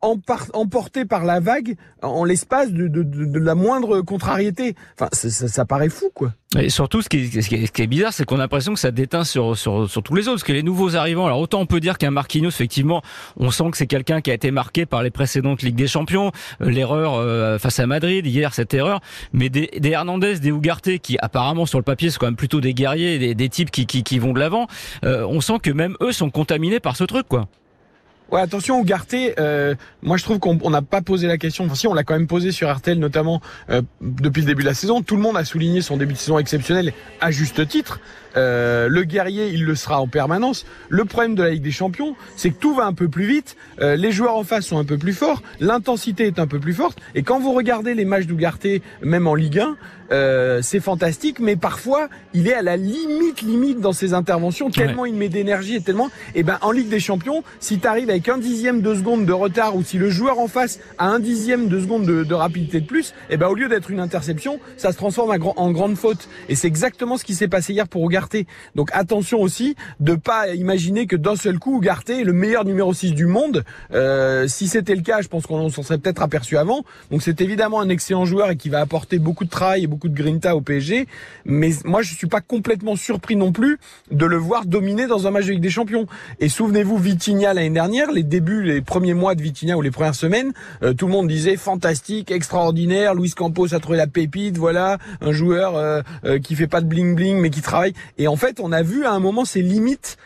emportés 0.00 1.04
par 1.04 1.24
la 1.24 1.38
vague 1.38 1.76
en 2.02 2.24
l'espace 2.24 2.72
de, 2.72 3.38
la 3.38 3.54
moindre 3.54 4.00
contrariété? 4.00 4.74
Enfin, 4.98 5.08
ça, 5.12 5.64
paraît 5.64 5.88
fou, 5.88 6.10
quoi. 6.12 6.32
Et 6.58 6.68
surtout, 6.68 7.00
ce 7.00 7.08
qui 7.08 7.18
est, 7.18 7.86
bizarre, 7.86 8.12
c'est 8.12 8.24
qu'on 8.24 8.36
a 8.36 8.40
l'impression 8.40 8.74
que 8.74 8.80
ça 8.80 8.90
déteint 8.90 9.22
sur, 9.22 9.56
tous 9.56 10.14
les 10.14 10.26
autres. 10.26 10.38
Parce 10.38 10.42
que 10.42 10.52
les 10.52 10.64
nouveaux 10.64 10.96
arrivants, 10.96 11.26
alors 11.26 11.38
autant 11.38 11.60
on 11.60 11.66
peut 11.66 11.80
dire 11.80 11.98
qu'un 11.98 12.10
Marquinhos, 12.10 12.48
effectivement, 12.48 13.02
on 13.36 13.52
sent 13.52 13.70
que 13.70 13.76
c'est 13.76 13.86
quelqu'un 13.86 14.20
qui 14.20 14.32
a 14.32 14.34
été 14.34 14.50
marqué 14.50 14.84
par 14.84 15.04
les 15.04 15.10
précédentes 15.10 15.62
Ligues 15.62 15.76
des 15.76 15.86
Champions, 15.86 16.32
l'erreur 16.60 17.60
face 17.60 17.78
à 17.78 17.86
Madrid, 17.86 18.26
hier 18.32 18.54
cette 18.54 18.74
erreur, 18.74 19.00
mais 19.32 19.48
des, 19.48 19.70
Hernandez, 19.84 20.38
des 20.38 20.48
Ugarte, 20.48 20.98
qui 20.98 21.16
apparemment 21.20 21.66
sur 21.66 21.78
le 21.78 21.84
papier 21.84 22.10
sont 22.10 22.18
quand 22.18 22.26
même 22.26 22.36
plutôt 22.36 22.60
des 22.60 22.74
guerriers, 22.74 23.18
des, 23.18 23.34
des 23.34 23.48
types 23.48 23.70
qui, 23.70 23.86
qui, 23.86 24.02
qui 24.02 24.18
vont 24.18 24.32
de 24.32 24.40
l'avant, 24.40 24.66
euh, 25.04 25.24
on 25.28 25.40
sent 25.40 25.58
que 25.62 25.70
même 25.70 25.96
eux 26.00 26.12
sont 26.12 26.30
contaminés 26.30 26.80
par 26.80 26.96
ce 26.96 27.04
truc, 27.04 27.28
quoi. 27.28 27.48
Ouais, 28.32 28.40
attention, 28.40 28.80
Ougarté, 28.80 29.34
euh, 29.38 29.74
moi 30.00 30.16
je 30.16 30.24
trouve 30.24 30.38
qu'on 30.38 30.70
n'a 30.70 30.80
pas 30.80 31.02
posé 31.02 31.26
la 31.26 31.36
question. 31.36 31.66
Enfin, 31.66 31.74
si, 31.74 31.86
on 31.86 31.92
l'a 31.92 32.02
quand 32.02 32.14
même 32.14 32.26
posé 32.26 32.50
sur 32.50 32.74
RTL, 32.74 32.98
notamment 32.98 33.42
euh, 33.68 33.82
depuis 34.00 34.40
le 34.40 34.46
début 34.46 34.62
de 34.62 34.68
la 34.68 34.72
saison. 34.72 35.02
Tout 35.02 35.16
le 35.16 35.22
monde 35.22 35.36
a 35.36 35.44
souligné 35.44 35.82
son 35.82 35.98
début 35.98 36.14
de 36.14 36.18
saison 36.18 36.38
exceptionnel 36.38 36.94
à 37.20 37.30
juste 37.30 37.68
titre. 37.68 38.00
Euh, 38.36 38.88
le 38.88 39.04
guerrier, 39.04 39.48
il 39.48 39.64
le 39.64 39.74
sera 39.74 40.00
en 40.00 40.08
permanence. 40.08 40.64
Le 40.88 41.04
problème 41.04 41.34
de 41.34 41.42
la 41.42 41.50
Ligue 41.50 41.62
des 41.62 41.70
Champions, 41.70 42.16
c'est 42.36 42.50
que 42.50 42.58
tout 42.58 42.74
va 42.74 42.86
un 42.86 42.94
peu 42.94 43.08
plus 43.08 43.26
vite. 43.26 43.56
Euh, 43.80 43.96
les 43.96 44.12
joueurs 44.12 44.36
en 44.36 44.44
face 44.44 44.64
sont 44.64 44.78
un 44.78 44.84
peu 44.84 44.98
plus 44.98 45.12
forts. 45.12 45.42
L'intensité 45.60 46.26
est 46.26 46.38
un 46.38 46.46
peu 46.46 46.58
plus 46.58 46.74
forte. 46.74 46.98
Et 47.14 47.22
quand 47.22 47.38
vous 47.38 47.52
regardez 47.52 47.94
les 47.94 48.04
matchs 48.04 48.26
d'Ougarté, 48.26 48.82
même 49.02 49.26
en 49.26 49.34
Ligue 49.34 49.58
1, 49.58 49.76
euh, 50.12 50.60
c'est 50.62 50.80
fantastique, 50.80 51.40
mais 51.40 51.56
parfois 51.56 52.08
il 52.34 52.48
est 52.48 52.54
à 52.54 52.62
la 52.62 52.76
limite 52.76 53.42
limite 53.42 53.80
dans 53.80 53.92
ses 53.92 54.14
interventions, 54.14 54.70
tellement 54.70 55.06
il 55.06 55.14
met 55.14 55.28
d'énergie 55.28 55.76
et 55.76 55.80
tellement. 55.80 56.08
Et 56.34 56.40
eh 56.40 56.42
ben 56.42 56.58
en 56.60 56.70
Ligue 56.70 56.88
des 56.88 57.00
Champions, 57.00 57.42
si 57.60 57.78
tu 57.78 57.86
arrives 57.86 58.10
avec 58.10 58.28
un 58.28 58.38
dixième 58.38 58.82
de 58.82 58.94
seconde 58.94 59.24
de 59.24 59.32
retard 59.32 59.76
ou 59.76 59.82
si 59.82 59.98
le 59.98 60.10
joueur 60.10 60.38
en 60.38 60.48
face 60.48 60.80
a 60.98 61.06
un 61.06 61.18
dixième 61.18 61.68
de 61.68 61.80
seconde 61.80 62.04
de, 62.04 62.34
rapidité 62.34 62.80
de 62.80 62.86
plus, 62.86 63.10
et 63.30 63.34
eh 63.34 63.36
ben 63.36 63.48
au 63.48 63.54
lieu 63.54 63.68
d'être 63.68 63.90
une 63.90 64.00
interception, 64.00 64.60
ça 64.76 64.92
se 64.92 64.96
transforme 64.96 65.30
en, 65.56 65.72
grande 65.72 65.96
faute. 65.96 66.28
Et 66.48 66.54
c'est 66.54 66.68
exactement 66.68 67.16
ce 67.16 67.24
qui 67.24 67.34
s'est 67.34 67.48
passé 67.48 67.72
hier 67.72 67.88
pour 67.88 68.02
Ougarté. 68.02 68.46
Donc 68.74 68.90
attention 68.92 69.40
aussi 69.40 69.76
de 70.00 70.14
pas 70.14 70.54
imaginer 70.54 71.06
que 71.06 71.16
d'un 71.16 71.36
seul 71.36 71.58
coup 71.58 71.76
Ougarté 71.76 72.20
est 72.20 72.24
le 72.24 72.32
meilleur 72.32 72.64
numéro 72.64 72.92
6 72.92 73.12
du 73.12 73.26
monde. 73.26 73.64
Euh, 73.92 74.46
si 74.48 74.68
c'était 74.68 74.94
le 74.94 75.02
cas, 75.02 75.22
je 75.22 75.28
pense 75.28 75.46
qu'on 75.46 75.70
s'en 75.70 75.82
serait 75.82 75.98
peut-être 75.98 76.22
aperçu 76.22 76.56
avant. 76.56 76.84
Donc 77.10 77.22
c'est 77.22 77.40
évidemment 77.40 77.80
un 77.80 77.88
excellent 77.88 78.24
joueur 78.24 78.50
et 78.50 78.56
qui 78.56 78.68
va 78.68 78.80
apporter 78.80 79.18
beaucoup 79.18 79.44
de 79.44 79.50
travail 79.50 79.84
et 79.84 79.86
beaucoup 79.86 80.01
de 80.08 80.14
grinta 80.14 80.56
au 80.56 80.60
PSG, 80.60 81.06
mais 81.44 81.70
moi 81.84 82.02
je 82.02 82.14
suis 82.14 82.26
pas 82.26 82.40
complètement 82.40 82.96
surpris 82.96 83.36
non 83.36 83.52
plus 83.52 83.78
de 84.10 84.26
le 84.26 84.36
voir 84.36 84.66
dominer 84.66 85.06
dans 85.06 85.26
un 85.26 85.30
match 85.30 85.46
de 85.46 85.54
des 85.54 85.70
Champions. 85.70 86.06
Et 86.40 86.48
souvenez-vous 86.48 86.98
Vitinha 86.98 87.54
l'année 87.54 87.70
dernière, 87.70 88.10
les 88.10 88.22
débuts, 88.22 88.62
les 88.62 88.82
premiers 88.82 89.14
mois 89.14 89.34
de 89.34 89.42
Vitinha 89.42 89.76
ou 89.76 89.82
les 89.82 89.90
premières 89.90 90.14
semaines, 90.14 90.52
euh, 90.82 90.92
tout 90.92 91.06
le 91.06 91.12
monde 91.12 91.28
disait 91.28 91.56
fantastique, 91.56 92.30
extraordinaire, 92.30 93.14
Luis 93.14 93.30
Campos 93.30 93.74
a 93.74 93.80
trouvé 93.80 93.98
la 93.98 94.06
pépite, 94.06 94.58
voilà, 94.58 94.98
un 95.20 95.32
joueur 95.32 95.76
euh, 95.76 96.02
euh, 96.24 96.38
qui 96.38 96.54
fait 96.54 96.66
pas 96.66 96.80
de 96.80 96.86
bling 96.86 97.14
bling 97.14 97.38
mais 97.38 97.50
qui 97.50 97.62
travaille. 97.62 97.94
Et 98.18 98.28
en 98.28 98.36
fait, 98.36 98.60
on 98.60 98.72
a 98.72 98.82
vu 98.82 99.04
à 99.04 99.12
un 99.12 99.20
moment 99.20 99.44
ses 99.44 99.62
limites 99.62 100.16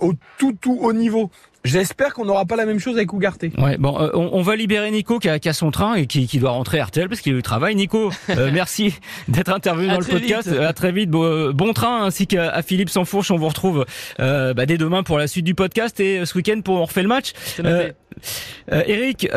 au 0.00 0.14
tout 0.38 0.56
tout 0.58 0.78
haut 0.80 0.94
niveau. 0.94 1.30
J'espère 1.62 2.14
qu'on 2.14 2.24
n'aura 2.24 2.46
pas 2.46 2.56
la 2.56 2.64
même 2.64 2.78
chose 2.78 2.96
avec 2.96 3.12
Ougarté. 3.12 3.52
Ouais, 3.58 3.76
bon, 3.76 4.00
euh, 4.00 4.08
on, 4.14 4.40
va 4.40 4.56
libérer 4.56 4.90
Nico 4.90 5.18
qui 5.18 5.28
a, 5.28 5.38
qui 5.38 5.48
a 5.48 5.52
son 5.52 5.70
train 5.70 5.94
et 5.94 6.06
qui, 6.06 6.26
qui, 6.26 6.38
doit 6.38 6.52
rentrer 6.52 6.80
à 6.80 6.86
RTL 6.86 7.06
parce 7.06 7.20
qu'il 7.20 7.34
a 7.34 7.38
eu 7.38 7.42
travail. 7.42 7.74
Nico, 7.74 8.10
euh, 8.30 8.50
merci 8.54 8.94
d'être 9.28 9.52
intervenu 9.52 9.88
dans 9.88 9.98
le 9.98 10.06
podcast. 10.06 10.48
À 10.48 10.72
très 10.72 10.90
vite. 10.90 11.10
Bon, 11.10 11.22
euh, 11.22 11.52
bon 11.52 11.74
train 11.74 12.04
ainsi 12.04 12.26
qu'à 12.26 12.62
Philippe 12.62 12.88
Sansfourche. 12.88 13.30
On 13.30 13.36
vous 13.36 13.48
retrouve 13.48 13.84
bah, 14.18 14.66
dès 14.66 14.78
demain 14.78 15.02
pour 15.02 15.18
la 15.18 15.26
suite 15.26 15.44
du 15.44 15.54
podcast 15.54 16.00
et 16.00 16.24
ce 16.24 16.34
week-end 16.36 16.60
pour 16.62 16.76
on 16.76 16.84
refait 16.86 17.02
le 17.02 17.08
match. 17.08 17.32
Eric, 18.70 19.28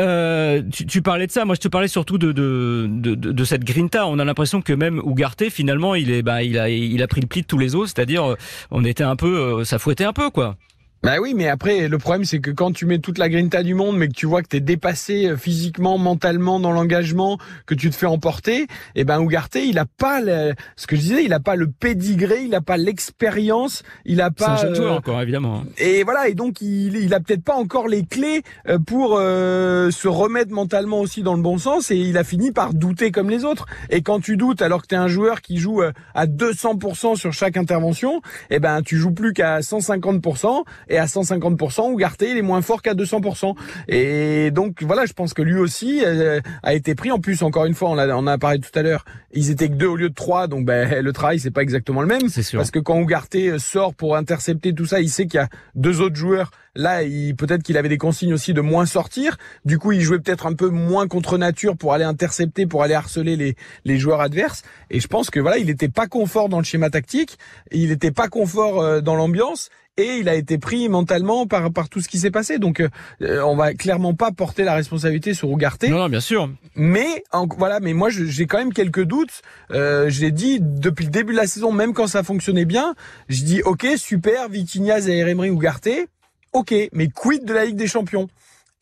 tu, 0.71 0.85
tu, 0.85 1.01
parlais 1.01 1.27
de 1.27 1.31
ça. 1.31 1.43
Moi, 1.43 1.55
je 1.55 1.59
te 1.59 1.67
parlais 1.67 1.89
surtout 1.89 2.17
de, 2.17 2.31
de, 2.31 2.87
de, 2.89 3.15
de 3.15 3.43
cette 3.43 3.65
grinta. 3.65 4.07
On 4.07 4.17
a 4.17 4.23
l'impression 4.23 4.61
que 4.61 4.71
même 4.71 4.99
Ougarté, 4.99 5.49
finalement, 5.49 5.93
il 5.93 6.09
est, 6.09 6.21
bah, 6.21 6.41
il 6.41 6.57
a, 6.57 6.69
il 6.69 7.03
a 7.03 7.07
pris 7.07 7.19
le 7.19 7.27
pli 7.27 7.41
de 7.41 7.47
tous 7.47 7.57
les 7.57 7.75
autres. 7.75 7.91
C'est-à-dire, 7.93 8.35
on 8.71 8.85
était 8.85 9.03
un 9.03 9.17
peu, 9.17 9.65
ça 9.65 9.77
fouettait 9.77 10.05
un 10.05 10.13
peu, 10.13 10.29
quoi. 10.29 10.55
Bah 11.03 11.17
oui, 11.19 11.33
mais 11.35 11.49
après, 11.49 11.89
le 11.89 11.97
problème, 11.97 12.23
c'est 12.23 12.39
que 12.39 12.49
quand 12.49 12.71
tu 12.71 12.85
mets 12.85 12.99
toute 12.99 13.17
la 13.17 13.27
grinta 13.27 13.61
du 13.61 13.73
monde, 13.73 13.97
mais 13.97 14.07
que 14.07 14.13
tu 14.13 14.25
vois 14.25 14.41
que 14.41 14.47
tu 14.47 14.55
es 14.55 14.61
dépassé 14.61 15.27
euh, 15.27 15.35
physiquement, 15.35 15.97
mentalement 15.97 16.61
dans 16.61 16.71
l'engagement, 16.71 17.39
que 17.65 17.75
tu 17.75 17.89
te 17.89 17.95
fais 17.95 18.05
emporter, 18.05 18.67
eh 18.95 19.03
ben 19.03 19.19
Ougarté, 19.19 19.65
il 19.65 19.79
a 19.79 19.85
pas 19.85 20.21
le, 20.21 20.53
ce 20.77 20.87
que 20.87 20.95
je 20.95 21.01
disais, 21.01 21.25
il 21.25 21.33
a 21.33 21.41
pas 21.41 21.57
le 21.57 21.67
pédigré, 21.67 22.43
il 22.45 22.55
a 22.55 22.61
pas 22.61 22.77
l'expérience, 22.77 23.83
il 24.05 24.21
a 24.21 24.31
pas. 24.31 24.55
C'est 24.55 24.67
un 24.67 24.73
joueur 24.73 24.93
euh, 24.93 24.97
encore, 24.99 25.21
évidemment. 25.21 25.65
Et 25.77 26.05
voilà, 26.05 26.29
et 26.29 26.35
donc 26.35 26.61
il, 26.61 26.95
il 26.95 27.13
a 27.13 27.19
peut-être 27.19 27.43
pas 27.43 27.55
encore 27.55 27.89
les 27.89 28.05
clés 28.05 28.41
euh, 28.69 28.79
pour 28.79 29.17
se 29.17 30.07
remettre 30.07 30.53
mentalement 30.53 31.01
aussi 31.01 31.21
dans 31.21 31.35
le 31.35 31.41
bon 31.41 31.57
sens, 31.57 31.91
et 31.91 31.97
il 31.97 32.17
a 32.17 32.23
fini 32.23 32.53
par 32.53 32.73
douter 32.73 33.11
comme 33.11 33.29
les 33.29 33.43
autres. 33.43 33.65
Et 33.89 34.03
quand 34.03 34.21
tu 34.21 34.37
doutes, 34.37 34.61
alors 34.61 34.81
que 34.81 34.87
tu 34.87 34.95
es 34.95 34.97
un 34.97 35.09
joueur 35.09 35.41
qui 35.41 35.57
joue 35.57 35.81
à 35.81 36.25
200% 36.25 37.17
sur 37.17 37.33
chaque 37.33 37.57
intervention, 37.57 38.21
eh 38.49 38.59
ben 38.59 38.81
tu 38.81 38.95
joues 38.95 39.11
plus 39.11 39.33
qu'à 39.33 39.59
150% 39.59 40.63
et 40.93 40.97
à 40.99 41.05
150%, 41.05 41.91
Ougarté 41.91 42.29
il 42.31 42.37
est 42.37 42.43
moins 42.43 42.61
fort 42.61 42.81
qu'à 42.81 42.93
200%. 42.93 43.55
Et 43.87 44.51
donc 44.51 44.83
voilà, 44.83 45.05
je 45.05 45.13
pense 45.13 45.33
que 45.33 45.41
lui 45.41 45.57
aussi 45.57 46.03
euh, 46.05 46.39
a 46.61 46.73
été 46.73 46.93
pris. 46.93 47.11
En 47.11 47.19
plus, 47.19 47.41
encore 47.41 47.65
une 47.65 47.73
fois, 47.73 47.89
on 47.89 47.97
a, 47.97 48.07
on 48.15 48.27
a 48.27 48.37
parlé 48.37 48.59
tout 48.59 48.77
à 48.77 48.83
l'heure, 48.83 49.03
ils 49.33 49.49
étaient 49.49 49.69
que 49.69 49.73
deux 49.73 49.87
au 49.87 49.95
lieu 49.95 50.09
de 50.09 50.13
trois, 50.13 50.47
donc 50.47 50.65
ben, 50.65 51.01
le 51.03 51.13
travail 51.13 51.39
c'est 51.39 51.51
pas 51.51 51.63
exactement 51.63 52.01
le 52.01 52.07
même. 52.07 52.29
C'est 52.29 52.43
sûr. 52.43 52.59
Parce 52.59 52.71
que 52.71 52.79
quand 52.79 52.99
Ougarté 52.99 53.57
sort 53.57 53.95
pour 53.95 54.15
intercepter 54.15 54.73
tout 54.73 54.85
ça, 54.85 55.01
il 55.01 55.09
sait 55.09 55.25
qu'il 55.25 55.39
y 55.39 55.43
a 55.43 55.49
deux 55.75 55.99
autres 55.99 56.15
joueurs. 56.15 56.51
Là, 56.75 57.01
peut-être 57.37 57.61
qu'il 57.61 57.77
avait 57.77 57.89
des 57.89 57.99
consignes 57.99 58.33
aussi 58.33 58.53
de 58.53 58.61
moins 58.61 58.87
sortir. 58.87 59.37
Du 59.63 59.77
coup, 59.77 59.91
il 59.91 60.01
jouait 60.01 60.17
peut-être 60.17 60.47
un 60.47 60.53
peu 60.53 60.69
moins 60.69 61.07
contre 61.07 61.37
nature 61.37 61.77
pour 61.77 61.93
aller 61.93 62.03
intercepter, 62.03 62.65
pour 62.65 62.81
aller 62.81 62.95
harceler 62.95 63.35
les, 63.35 63.55
les 63.85 63.97
joueurs 63.99 64.21
adverses. 64.21 64.63
Et 64.89 64.99
je 64.99 65.07
pense 65.07 65.29
que 65.29 65.39
voilà, 65.39 65.59
il 65.59 65.67
n'était 65.67 65.89
pas 65.89 66.07
confort 66.07 66.49
dans 66.49 66.57
le 66.57 66.63
schéma 66.63 66.89
tactique, 66.89 67.37
il 67.71 67.89
n'était 67.89 68.11
pas 68.11 68.27
confort 68.27 68.81
euh, 68.81 69.01
dans 69.01 69.15
l'ambiance 69.15 69.69
et 69.97 70.17
il 70.17 70.29
a 70.29 70.35
été 70.35 70.57
pris 70.57 70.89
mentalement 70.89 71.45
par 71.45 71.71
par 71.71 71.89
tout 71.89 72.01
ce 72.01 72.07
qui 72.07 72.19
s'est 72.19 72.31
passé. 72.31 72.59
Donc 72.59 72.79
euh, 72.79 73.41
on 73.41 73.55
va 73.55 73.73
clairement 73.73 74.13
pas 74.13 74.31
porter 74.31 74.63
la 74.63 74.73
responsabilité 74.73 75.33
sur 75.33 75.49
Ougarté. 75.49 75.89
Non, 75.89 75.99
non, 75.99 76.09
bien 76.09 76.19
sûr. 76.19 76.49
Mais 76.75 77.23
voilà, 77.57 77.79
mais 77.79 77.93
moi 77.93 78.09
j'ai 78.09 78.45
quand 78.45 78.57
même 78.57 78.73
quelques 78.73 79.03
doutes. 79.03 79.41
Euh, 79.71 80.09
je 80.09 80.21
l'ai 80.21 80.31
dit 80.31 80.59
depuis 80.61 81.05
le 81.05 81.11
début 81.11 81.33
de 81.33 81.37
la 81.37 81.47
saison, 81.47 81.71
même 81.71 81.93
quand 81.93 82.07
ça 82.07 82.23
fonctionnait 82.23 82.65
bien, 82.65 82.95
je 83.29 83.43
dis 83.43 83.61
ok 83.61 83.87
super, 83.97 84.49
Vitinhas 84.49 85.07
et 85.07 85.19
Emery 85.19 85.49
Ougarté, 85.49 86.07
ok, 86.53 86.73
mais 86.93 87.07
quid 87.09 87.45
de 87.45 87.53
la 87.53 87.65
Ligue 87.65 87.75
des 87.75 87.87
Champions? 87.87 88.27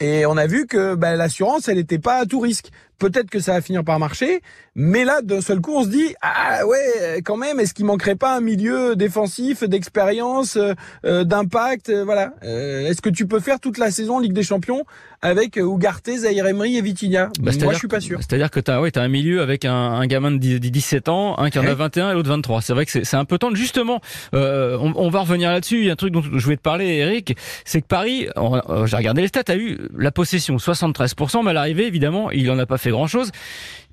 Et 0.01 0.25
on 0.25 0.35
a 0.35 0.47
vu 0.47 0.65
que 0.65 0.95
bah, 0.95 1.15
l'assurance, 1.15 1.67
elle 1.67 1.77
n'était 1.77 1.99
pas 1.99 2.15
à 2.15 2.25
tout 2.25 2.39
risque. 2.39 2.71
Peut-être 3.01 3.31
que 3.31 3.39
ça 3.39 3.53
va 3.53 3.61
finir 3.61 3.83
par 3.83 3.97
marcher, 3.97 4.41
mais 4.75 5.05
là, 5.05 5.23
d'un 5.23 5.41
seul 5.41 5.59
coup, 5.59 5.73
on 5.75 5.83
se 5.83 5.89
dit 5.89 6.13
ah 6.21 6.67
ouais, 6.67 7.19
quand 7.25 7.35
même, 7.35 7.59
est-ce 7.59 7.73
qu'il 7.73 7.85
manquerait 7.85 8.15
pas 8.15 8.37
un 8.37 8.41
milieu 8.41 8.95
défensif, 8.95 9.63
d'expérience, 9.63 10.55
euh, 10.55 10.73
euh, 11.03 11.23
d'impact, 11.23 11.89
euh, 11.89 12.05
voilà. 12.05 12.35
est-ce 12.43 13.01
que 13.01 13.09
tu 13.09 13.25
peux 13.25 13.39
faire 13.39 13.59
toute 13.59 13.79
la 13.79 13.89
saison 13.89 14.19
Ligue 14.19 14.33
des 14.33 14.43
Champions 14.43 14.83
avec 15.23 15.55
Ugarte, 15.55 16.11
Zahir 16.15 16.45
Emery 16.45 16.77
et 16.77 16.81
Vitinha? 16.83 17.31
Bah, 17.39 17.53
Moi, 17.63 17.73
je 17.73 17.79
suis 17.79 17.87
pas 17.87 18.01
sûr. 18.01 18.19
C'est-à-dire 18.19 18.51
que 18.51 18.59
t'as 18.59 18.79
ouais, 18.79 18.95
as 18.95 19.01
un 19.01 19.07
milieu 19.07 19.41
avec 19.41 19.65
un, 19.65 19.73
un 19.73 20.05
gamin 20.05 20.29
de 20.29 20.37
17 20.37 21.09
ans, 21.09 21.39
un 21.39 21.49
qui 21.49 21.57
en 21.57 21.65
a 21.65 21.73
21 21.73 22.11
et 22.11 22.13
l'autre 22.13 22.29
23. 22.29 22.61
C'est 22.61 22.73
vrai 22.73 22.85
que 22.85 23.03
c'est 23.03 23.17
un 23.17 23.25
peu 23.25 23.39
tendre. 23.39 23.55
Justement, 23.55 23.99
on, 24.31 24.93
on, 24.95 25.09
va 25.09 25.21
revenir 25.21 25.49
là-dessus. 25.49 25.79
Il 25.79 25.85
y 25.85 25.89
a 25.89 25.93
un 25.93 25.95
truc 25.95 26.13
dont 26.13 26.21
je 26.21 26.43
voulais 26.43 26.57
te 26.57 26.61
parler, 26.61 26.85
Eric, 26.97 27.35
c'est 27.65 27.81
que 27.81 27.87
Paris, 27.87 28.27
j'ai 28.85 28.95
regardé 28.95 29.23
les 29.23 29.27
stats, 29.27 29.41
a 29.47 29.55
eu 29.55 29.79
la 29.97 30.11
possession 30.11 30.57
73%, 30.57 31.43
mais 31.43 31.49
à 31.49 31.53
l'arrivée, 31.53 31.87
évidemment, 31.87 32.29
il 32.29 32.49
en 32.51 32.59
a 32.59 32.67
pas 32.67 32.77
fait 32.77 32.90
grand-chose. 32.91 33.31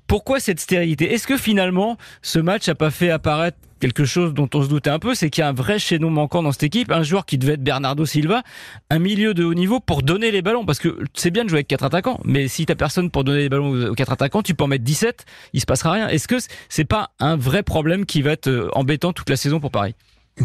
Pourquoi 0.07 0.39
cette 0.39 0.59
stérilité? 0.59 1.13
Est-ce 1.13 1.27
que 1.27 1.37
finalement, 1.37 1.97
ce 2.21 2.39
match 2.39 2.67
n'a 2.67 2.75
pas 2.75 2.89
fait 2.89 3.11
apparaître 3.11 3.57
quelque 3.79 4.05
chose 4.05 4.33
dont 4.33 4.49
on 4.53 4.63
se 4.63 4.67
doutait 4.67 4.89
un 4.89 4.99
peu, 4.99 5.15
c'est 5.15 5.29
qu'il 5.29 5.41
y 5.41 5.45
a 5.45 5.49
un 5.49 5.53
vrai 5.53 5.79
chaînon 5.79 6.09
manquant 6.09 6.43
dans 6.43 6.51
cette 6.51 6.63
équipe, 6.63 6.91
un 6.91 7.03
joueur 7.03 7.25
qui 7.25 7.37
devait 7.37 7.53
être 7.53 7.63
Bernardo 7.63 8.05
Silva, 8.05 8.43
un 8.89 8.99
milieu 8.99 9.33
de 9.33 9.43
haut 9.43 9.53
niveau 9.53 9.79
pour 9.79 10.03
donner 10.03 10.31
les 10.31 10.41
ballons, 10.41 10.65
parce 10.65 10.79
que 10.79 10.99
c'est 11.13 11.31
bien 11.31 11.43
de 11.43 11.49
jouer 11.49 11.59
avec 11.59 11.67
quatre 11.67 11.85
attaquants, 11.85 12.19
mais 12.25 12.47
si 12.47 12.65
t'as 12.65 12.75
personne 12.75 13.09
pour 13.09 13.23
donner 13.23 13.39
les 13.39 13.49
ballons 13.49 13.89
aux 13.89 13.95
quatre 13.95 14.11
attaquants, 14.11 14.41
tu 14.41 14.53
peux 14.53 14.65
en 14.65 14.67
mettre 14.67 14.83
17, 14.83 15.25
il 15.53 15.61
se 15.61 15.65
passera 15.65 15.91
rien. 15.93 16.07
Est-ce 16.09 16.27
que 16.27 16.37
c'est 16.67 16.85
pas 16.85 17.11
un 17.19 17.37
vrai 17.37 17.63
problème 17.63 18.05
qui 18.05 18.21
va 18.21 18.31
être 18.31 18.47
euh, 18.47 18.69
embêtant 18.73 19.13
toute 19.13 19.29
la 19.29 19.37
saison 19.37 19.59
pour 19.59 19.71
Paris? 19.71 19.95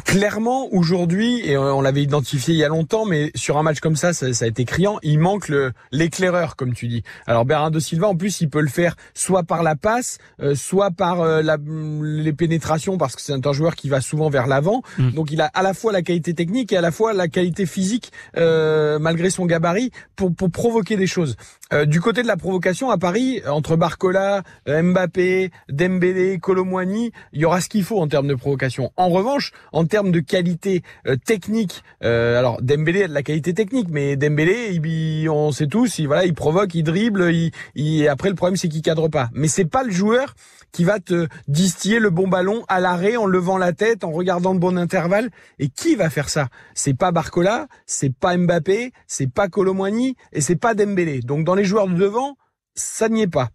Clairement 0.05 0.69
aujourd'hui, 0.73 1.49
et 1.49 1.57
on 1.57 1.81
l'avait 1.81 2.03
identifié 2.03 2.55
il 2.55 2.59
y 2.59 2.65
a 2.65 2.69
longtemps, 2.69 3.05
mais 3.05 3.31
sur 3.35 3.59
un 3.59 3.63
match 3.63 3.81
comme 3.81 3.97
ça, 3.97 4.13
ça, 4.13 4.27
a 4.27 4.49
été 4.49 4.65
criant, 4.65 4.99
il 5.03 5.19
manque 5.19 5.51
l'éclaireur, 5.93 6.57
comme 6.57 6.75
tu 6.75 6.89
dis. 6.89 7.03
Alors 7.27 7.45
Bernardo 7.45 7.79
Silva, 7.81 8.09
en 8.09 8.17
plus, 8.17 8.41
il 8.41 8.49
peut 8.49 8.61
le 8.61 8.69
faire 8.69 8.97
soit 9.15 9.43
par 9.43 9.63
la 9.63 9.77
passe, 9.77 10.19
euh, 10.41 10.55
soit 10.55 10.91
par 10.91 11.21
euh, 11.21 11.43
la, 11.43 11.57
les 12.03 12.33
pénétrations, 12.33 12.99
parce 12.99 13.15
que 13.17 13.23
c'est 13.23 13.47
un 13.47 13.53
joueur 13.53 13.75
qui 13.75 13.89
va 13.89 14.01
souvent 14.01 14.31
vers 14.31 14.47
l'avant. 14.47 14.83
Mm. 14.99 15.11
Donc 15.13 15.31
il 15.31 15.41
a 15.41 15.47
à 15.47 15.63
la 15.63 15.75
fois 15.75 15.93
la 15.93 16.03
qualité 16.03 16.35
technique 16.35 16.73
et 16.73 16.77
à 16.77 16.81
la 16.81 16.91
fois 16.91 17.13
la 17.13 17.29
qualité 17.29 17.67
physique, 17.67 18.13
euh, 18.37 18.99
malgré 18.99 19.31
son 19.31 19.47
gabarit, 19.47 19.91
pour, 20.17 20.35
pour 20.35 20.51
provoquer 20.51 20.97
des 20.97 21.07
choses. 21.07 21.37
Du 21.87 22.01
côté 22.01 22.23
de 22.23 22.29
la 22.29 22.37
provocation, 22.37 22.91
à 22.91 22.99
Paris, 22.99 23.41
entre 23.49 23.77
Barcola, 23.77 24.43
Mbappé, 24.67 25.51
Dembélé, 25.69 26.39
Colomwani, 26.39 27.11
il 27.33 27.41
y 27.41 27.45
aura 27.45 27.61
ce 27.61 27.69
qu'il 27.69 27.85
faut 27.85 28.01
en 28.01 28.07
termes 28.07 28.29
de 28.29 28.35
provocation. 28.35 28.93
En 28.97 29.09
revanche, 29.09 29.53
en 29.73 29.85
termes 29.87 30.13
de 30.13 30.21
qualité 30.21 30.83
euh, 31.07 31.17
technique, 31.17 31.83
euh, 32.05 32.39
alors 32.39 32.61
Dembélé 32.63 33.05
a 33.05 33.09
de 33.09 33.15
la 33.15 33.23
qualité 33.23 33.55
technique, 33.55 33.89
mais 33.91 34.17
Dembélé, 34.17 34.73
il, 34.73 35.29
on 35.29 35.53
sait 35.53 35.67
tous, 35.67 35.99
il 35.99 36.07
voilà, 36.07 36.25
il 36.27 36.35
provoque, 36.35 36.75
il 36.75 36.83
dribble, 36.83 37.33
il, 37.33 37.51
il 37.75 38.07
après 38.09 38.29
le 38.29 38.35
problème 38.35 38.57
c'est 38.57 38.69
qu'il 38.69 38.83
cadre 38.83 39.09
pas. 39.09 39.31
Mais 39.33 39.49
c'est 39.49 39.65
pas 39.65 39.83
le 39.83 39.91
joueur 39.91 40.35
qui 40.75 40.83
va 40.83 40.99
te 40.99 41.29
distiller 41.47 42.01
le 42.01 42.11
bon 42.11 42.27
ballon 42.27 42.65
à 42.67 42.81
l'arrêt 42.81 43.17
en 43.17 43.27
levant 43.27 43.59
la 43.59 43.73
tête, 43.73 44.03
en 44.03 44.11
regardant 44.11 44.53
le 44.53 44.59
bon 44.59 44.77
intervalle. 44.77 45.31
Et 45.61 45.69
qui 45.69 45.95
va 45.95 46.11
faire 46.11 46.29
ça? 46.29 46.49
C'est 46.75 46.95
pas 46.95 47.13
Barcola, 47.13 47.69
c'est 47.87 48.13
pas 48.13 48.37
Mbappé, 48.37 48.93
c'est 49.07 49.31
pas 49.33 49.49
Colomwani 49.49 50.17
et 50.33 50.41
c'est 50.41 50.57
pas 50.57 50.75
Dembélé. 50.75 51.21
Donc 51.21 51.45
les 51.55 51.65
joueurs 51.65 51.89
de 51.89 51.95
devant, 51.95 52.37
ça 52.75 53.09
n'y 53.09 53.23
est 53.23 53.27
pas. 53.27 53.51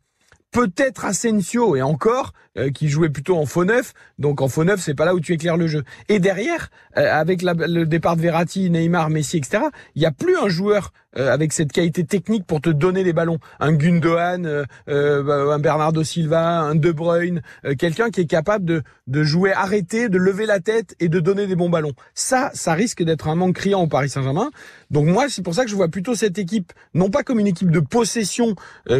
Peut-être 0.51 1.05
Asensio 1.05 1.75
et 1.75 1.83
encore 1.83 2.33
euh, 2.57 2.71
qui 2.71 2.89
jouait 2.89 3.09
plutôt 3.09 3.38
en 3.38 3.45
faux 3.45 3.65
neuf. 3.65 3.93
Donc 4.17 4.41
en 4.41 4.47
faux 4.47 4.63
neuf 4.63 4.79
c'est 4.81 4.95
pas 4.95 5.05
là 5.05 5.13
où 5.13 5.19
tu 5.19 5.33
éclaires 5.33 5.57
le 5.57 5.67
jeu. 5.67 5.83
Et 6.07 6.17
derrière 6.17 6.71
euh, 6.97 7.07
avec 7.13 7.43
le 7.43 7.83
départ 7.83 8.15
de 8.15 8.21
Verratti 8.21 8.71
Neymar 8.71 9.12
Messi 9.12 9.38
etc 9.38 9.65
il 9.93 10.01
y 10.01 10.07
a 10.07 10.12
plus 10.12 10.35
un 10.35 10.49
joueur 10.49 10.91
euh, 11.17 11.31
avec 11.31 11.53
cette 11.53 11.71
qualité 11.71 12.03
technique 12.03 12.47
pour 12.47 12.62
te 12.62 12.71
donner 12.71 13.03
les 13.03 13.13
ballons. 13.13 13.38
Un 13.59 13.73
Gundogan 13.73 14.65
un 14.88 15.59
Bernardo 15.59 16.03
Silva 16.03 16.62
un 16.62 16.73
De 16.73 16.91
Bruyne 16.91 17.43
quelqu'un 17.77 18.09
qui 18.09 18.21
est 18.21 18.25
capable 18.25 18.65
de 18.65 18.81
de 19.05 19.23
jouer 19.23 19.53
arrêté 19.53 20.09
de 20.09 20.17
lever 20.17 20.47
la 20.47 20.59
tête 20.59 20.95
et 20.99 21.09
de 21.09 21.19
donner 21.19 21.45
des 21.45 21.55
bons 21.55 21.69
ballons. 21.69 21.93
Ça 22.15 22.49
ça 22.55 22.73
risque 22.73 23.03
d'être 23.03 23.27
un 23.27 23.35
manque 23.35 23.55
criant 23.55 23.83
au 23.83 23.88
Paris 23.88 24.09
Saint-Germain 24.09 24.49
donc 24.91 25.06
moi 25.08 25.25
c'est 25.30 25.41
pour 25.41 25.56
ça 25.56 25.63
que 25.63 25.69
je 25.69 25.75
vois 25.75 25.88
plutôt 25.88 26.15
cette 26.15 26.38
équipe 26.38 26.73
non 26.93 27.10
pas 27.10 27.23
comme 27.23 27.39
une 27.39 27.47
équipe 27.47 27.71
de 27.71 27.80
possession 27.80 28.56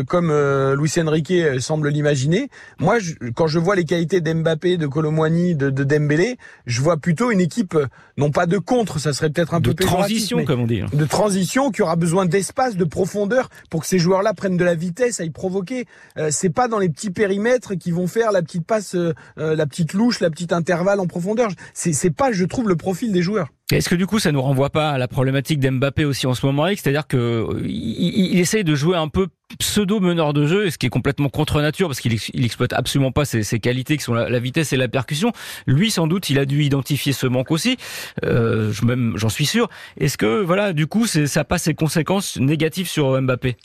comme 0.08 0.32
Luis 0.78 0.92
Enrique 0.98 1.30
euh, 1.32 1.60
semble 1.60 1.90
l'imaginer. 1.90 2.50
Moi, 2.80 2.98
quand 3.36 3.48
je 3.48 3.60
vois 3.60 3.76
les 3.76 3.84
qualités 3.84 4.22
d'Mbappé, 4.22 4.78
de 4.78 4.88
Colomwani, 4.88 5.56
de, 5.56 5.70
de, 5.70 5.84
Dembélé, 5.84 6.38
je 6.66 6.82
vois 6.82 6.98
plutôt 6.98 7.32
une 7.32 7.42
équipe, 7.42 7.76
euh, 7.76 7.88
non 8.18 8.32
pas 8.32 8.46
de 8.46 8.58
contre, 8.58 9.00
ça 9.00 9.14
serait 9.14 9.30
peut-être 9.30 9.54
un 9.54 9.62
peu 9.62 9.74
de 9.74 9.84
transition, 9.84 10.46
comme 10.46 10.62
on 10.62 10.68
dit. 10.68 10.82
Hein. 10.82 10.88
De 10.94 11.06
transition 11.06 11.72
qui 11.72 11.82
aura 11.82 11.96
besoin 11.96 12.26
d'espace, 12.26 12.76
de 12.76 12.86
profondeur 12.86 13.50
pour 13.70 13.82
que 13.82 13.88
ces 13.88 14.00
joueurs-là 14.00 14.34
prennent 14.34 14.58
de 14.58 14.64
la 14.64 14.76
vitesse, 14.76 15.20
aillent 15.20 15.30
provoquer. 15.30 15.86
Euh, 16.18 16.30
c'est 16.32 16.50
pas 16.50 16.68
dans 16.68 16.80
les 16.80 16.90
petits 16.90 17.12
périmètres 17.12 17.76
qui 17.76 17.92
vont 17.92 18.08
faire 18.08 18.32
la 18.32 18.42
petite 18.42 18.66
passe, 18.66 18.96
la 19.36 19.66
petite 19.66 19.94
louche, 19.94 20.20
la 20.20 20.30
petite 20.30 20.54
intervalle 20.54 21.00
en 21.00 21.08
profondeur. 21.08 21.50
C'est 21.74 22.12
pas, 22.12 22.32
je 22.32 22.46
trouve, 22.46 22.68
le 22.68 22.76
profil 22.76 23.12
des 23.12 23.22
joueurs. 23.22 23.50
Est-ce 23.72 23.88
que 23.88 23.96
du 23.96 24.08
coup 24.08 24.18
ça 24.18 24.32
nous 24.32 24.42
renvoie 24.42 24.72
pas 24.72 24.90
à 24.90 24.98
la 24.98 25.08
problématique 25.08 25.60
d'Mbappé 25.60 26.04
aussi 26.04 26.26
en 26.26 26.34
ce 26.34 26.44
moment, 26.44 26.68
c'est-à-dire 26.68 27.06
que 27.06 27.46
il, 27.64 28.34
il, 28.34 28.40
essaye 28.40 28.64
de 28.64 28.74
jouer 28.74 28.98
un 28.98 29.10
peu 29.10 29.28
pseudo 29.60 30.00
meneur 30.00 30.34
de 30.34 30.48
jeu, 30.48 30.70
ce 30.72 30.78
qui 30.80 30.88
est 30.88 30.90
complètement 30.90 31.30
contre 31.30 31.62
nature 31.62 31.88
parce 31.88 32.00
qu'il 32.00 32.18
il 32.34 32.46
exploite 32.46 32.74
absolument 32.74 33.12
pas 33.12 33.26
ses, 33.26 33.44
ses, 33.44 33.60
qualités 33.60 33.98
qui 33.98 34.04
sont 34.04 34.14
la, 34.14 34.40
vitesse 34.40 34.74
et 34.74 34.78
la 34.78 34.88
percussion. 34.88 35.32
Lui, 35.68 35.92
sans 35.92 36.08
doute, 36.08 36.30
il 36.32 36.40
a 36.40 36.46
dû 36.46 36.64
identifier 36.64 37.14
ce 37.14 37.28
manque 37.28 37.52
aussi. 37.52 37.78
Euh, 38.26 38.74
même, 38.84 39.14
j'en 39.18 39.30
suis 39.30 39.46
sûr. 39.46 39.70
Est-ce 40.00 40.18
que 40.18 40.42
voilà, 40.42 40.74
du 40.74 40.88
coup, 40.88 41.06
ça 41.06 41.44
passe 41.44 41.64
ses 41.64 41.76
conséquences 41.76 42.38
négatives 42.38 42.88
sur 42.88 43.22
Mbappé? 43.22 43.56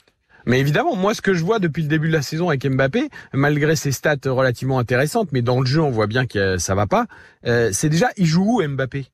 Mais 0.45 0.59
évidemment, 0.59 0.95
moi, 0.95 1.15
ce 1.15 1.21
que 1.21 1.33
je 1.33 1.43
vois 1.43 1.57
depuis 1.57 1.81
le 1.81 1.89
début 1.89 2.07
de 2.07 2.13
la 2.13 2.21
saison 2.21 2.49
avec 2.49 2.63
Mbappé, 2.67 3.09
malgré 3.33 3.75
ses 3.75 3.91
stats 3.91 4.17
relativement 4.25 4.77
intéressantes, 4.77 5.29
mais 5.31 5.41
dans 5.41 5.59
le 5.59 5.65
jeu, 5.65 5.81
on 5.81 5.89
voit 5.89 6.07
bien 6.07 6.27
que 6.27 6.57
ça 6.59 6.75
va 6.75 6.85
pas. 6.85 7.05
Euh, 7.47 7.69
c'est 7.73 7.89
déjà, 7.89 8.09
il 8.17 8.27
joue 8.27 8.61
où 8.61 8.67
Mbappé? 8.67 9.07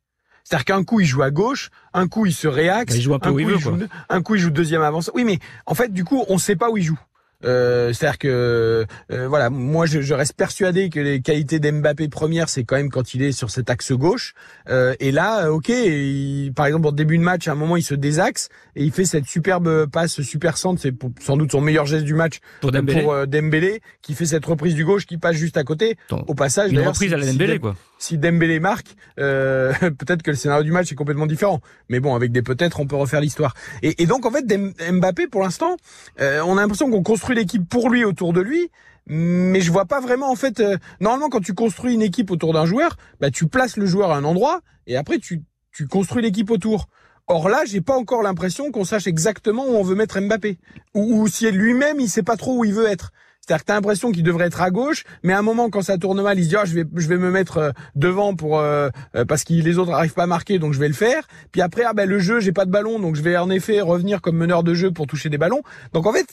C'est-à-dire 0.43 0.65
qu'un 0.65 0.83
coup 0.83 0.99
il 0.99 1.05
joue 1.05 1.21
à 1.21 1.31
gauche, 1.31 1.69
un 1.93 2.07
coup 2.07 2.25
il 2.25 2.33
se 2.33 2.47
réaxe, 2.47 2.93
bah, 2.93 2.97
il 2.97 3.01
joue 3.01 3.13
un 3.13 3.19
peu 3.19 3.29
où 3.29 3.39
il 3.39 3.45
veut, 3.45 3.57
joue, 3.57 3.77
un 4.09 4.21
coup 4.21 4.35
il 4.35 4.41
joue 4.41 4.49
deuxième 4.49 4.81
avance. 4.81 5.11
Oui, 5.13 5.23
mais 5.23 5.39
en 5.65 5.75
fait 5.75 5.91
du 5.93 6.03
coup 6.03 6.23
on 6.27 6.37
sait 6.37 6.55
pas 6.55 6.69
où 6.69 6.77
il 6.77 6.83
joue. 6.83 6.99
Euh, 7.45 7.93
C'est-à-dire 7.93 8.17
que 8.19 8.85
euh, 9.11 9.27
voilà, 9.27 9.49
moi 9.49 9.85
je, 9.85 10.01
je, 10.01 10.13
reste 10.13 10.33
persuadé 10.33 10.89
que 10.89 10.99
les 10.99 11.21
qualités 11.21 11.59
d'Mbappé 11.59 12.07
première, 12.07 12.49
c'est 12.49 12.63
quand 12.63 12.75
même 12.75 12.89
quand 12.89 13.13
il 13.13 13.21
est 13.21 13.31
sur 13.31 13.49
cet 13.49 13.69
axe 13.69 13.91
gauche. 13.91 14.33
Euh, 14.69 14.93
et 14.99 15.11
là, 15.11 15.45
euh, 15.45 15.49
ok, 15.49 15.69
il, 15.69 16.51
par 16.55 16.65
exemple 16.65 16.87
au 16.87 16.91
début 16.91 17.17
de 17.17 17.23
match, 17.23 17.47
à 17.47 17.53
un 17.53 17.55
moment 17.55 17.77
il 17.77 17.83
se 17.83 17.95
désaxe 17.95 18.49
et 18.75 18.83
il 18.83 18.91
fait 18.91 19.05
cette 19.05 19.25
superbe 19.25 19.87
passe 19.87 20.21
super 20.21 20.57
centre, 20.57 20.79
c'est 20.81 20.93
sans 21.19 21.37
doute 21.37 21.51
son 21.51 21.61
meilleur 21.61 21.85
geste 21.85 22.05
du 22.05 22.13
match 22.13 22.39
pour 22.61 22.71
Dembélé, 22.71 23.01
pour, 23.01 23.13
euh, 23.13 23.25
Dembélé 23.25 23.81
qui 24.01 24.13
fait 24.13 24.25
cette 24.25 24.45
reprise 24.45 24.75
du 24.75 24.85
gauche 24.85 25.05
qui 25.05 25.17
passe 25.17 25.35
juste 25.35 25.57
à 25.57 25.63
côté. 25.63 25.97
au 26.27 26.33
passage, 26.33 26.71
une 26.71 26.81
reprise 26.81 27.13
à 27.13 27.17
la 27.17 27.25
Dembélé 27.25 27.59
quoi. 27.59 27.75
Si 27.97 28.17
Dembélé 28.17 28.59
marque, 28.59 28.95
euh, 29.19 29.73
peut-être 29.79 30.23
que 30.23 30.31
le 30.31 30.37
scénario 30.37 30.63
du 30.63 30.71
match 30.71 30.91
est 30.91 30.95
complètement 30.95 31.27
différent. 31.27 31.61
Mais 31.87 31.99
bon, 31.99 32.15
avec 32.15 32.31
des 32.31 32.41
peut-être, 32.41 32.79
on 32.79 32.87
peut 32.87 32.95
refaire 32.95 33.21
l'histoire. 33.21 33.53
Et, 33.83 34.01
et, 34.01 34.07
donc 34.07 34.25
en 34.25 34.31
fait, 34.31 34.43
Mbappé, 34.91 35.27
pour 35.27 35.43
l'instant, 35.43 35.77
on 36.19 36.57
a 36.57 36.61
l'impression 36.61 36.89
qu'on 36.89 37.03
construit 37.03 37.30
l'équipe 37.33 37.67
pour 37.67 37.89
lui 37.89 38.05
autour 38.05 38.33
de 38.33 38.41
lui, 38.41 38.69
mais 39.07 39.61
je 39.61 39.71
vois 39.71 39.85
pas 39.85 39.99
vraiment 39.99 40.31
en 40.31 40.35
fait. 40.35 40.59
Euh, 40.59 40.77
normalement, 40.99 41.29
quand 41.29 41.41
tu 41.41 41.53
construis 41.53 41.93
une 41.93 42.01
équipe 42.01 42.31
autour 42.31 42.53
d'un 42.53 42.65
joueur, 42.65 42.97
bah 43.19 43.31
tu 43.31 43.47
places 43.47 43.77
le 43.77 43.85
joueur 43.85 44.11
à 44.11 44.17
un 44.17 44.23
endroit 44.23 44.61
et 44.87 44.97
après 44.97 45.19
tu 45.19 45.41
tu 45.71 45.87
construis 45.87 46.21
l'équipe 46.21 46.49
autour. 46.51 46.87
Or 47.27 47.49
là, 47.49 47.63
j'ai 47.65 47.81
pas 47.81 47.95
encore 47.95 48.23
l'impression 48.23 48.71
qu'on 48.71 48.83
sache 48.83 49.07
exactement 49.07 49.65
où 49.65 49.75
on 49.75 49.83
veut 49.83 49.95
mettre 49.95 50.19
Mbappé, 50.19 50.57
ou, 50.93 51.27
si 51.27 51.49
lui-même 51.49 51.99
il 51.99 52.09
sait 52.09 52.23
pas 52.23 52.35
trop 52.35 52.57
où 52.57 52.65
il 52.65 52.73
veut 52.73 52.87
être. 52.87 53.11
C'est-à-dire 53.39 53.63
que 53.63 53.67
t'as 53.67 53.73
l'impression 53.75 54.11
qu'il 54.11 54.23
devrait 54.23 54.45
être 54.45 54.61
à 54.61 54.69
gauche, 54.69 55.03
mais 55.23 55.33
à 55.33 55.39
un 55.39 55.41
moment 55.41 55.69
quand 55.69 55.81
ça 55.81 55.97
tourne 55.97 56.21
mal, 56.21 56.37
il 56.37 56.43
se 56.43 56.49
dit 56.49 56.55
ah, 56.57 56.65
je 56.65 56.75
vais 56.75 56.85
je 56.95 57.07
vais 57.07 57.17
me 57.17 57.31
mettre 57.31 57.57
euh, 57.57 57.71
devant 57.95 58.35
pour 58.35 58.59
euh, 58.59 58.89
parce 59.27 59.43
que 59.43 59.53
les 59.53 59.77
autres 59.77 59.91
n'arrivent 59.91 60.13
pas 60.13 60.23
à 60.23 60.27
marquer, 60.27 60.59
donc 60.59 60.73
je 60.73 60.79
vais 60.79 60.87
le 60.87 60.93
faire. 60.93 61.27
Puis 61.51 61.61
après 61.61 61.83
ah 61.83 61.93
ben 61.93 62.07
le 62.07 62.19
jeu 62.19 62.39
j'ai 62.39 62.51
pas 62.51 62.65
de 62.65 62.71
ballon, 62.71 62.99
donc 62.99 63.15
je 63.15 63.21
vais 63.21 63.37
en 63.37 63.49
effet 63.49 63.81
revenir 63.81 64.21
comme 64.21 64.37
meneur 64.37 64.63
de 64.63 64.73
jeu 64.73 64.91
pour 64.91 65.07
toucher 65.07 65.29
des 65.29 65.39
ballons. 65.39 65.61
Donc 65.91 66.05
en 66.05 66.13
fait 66.13 66.27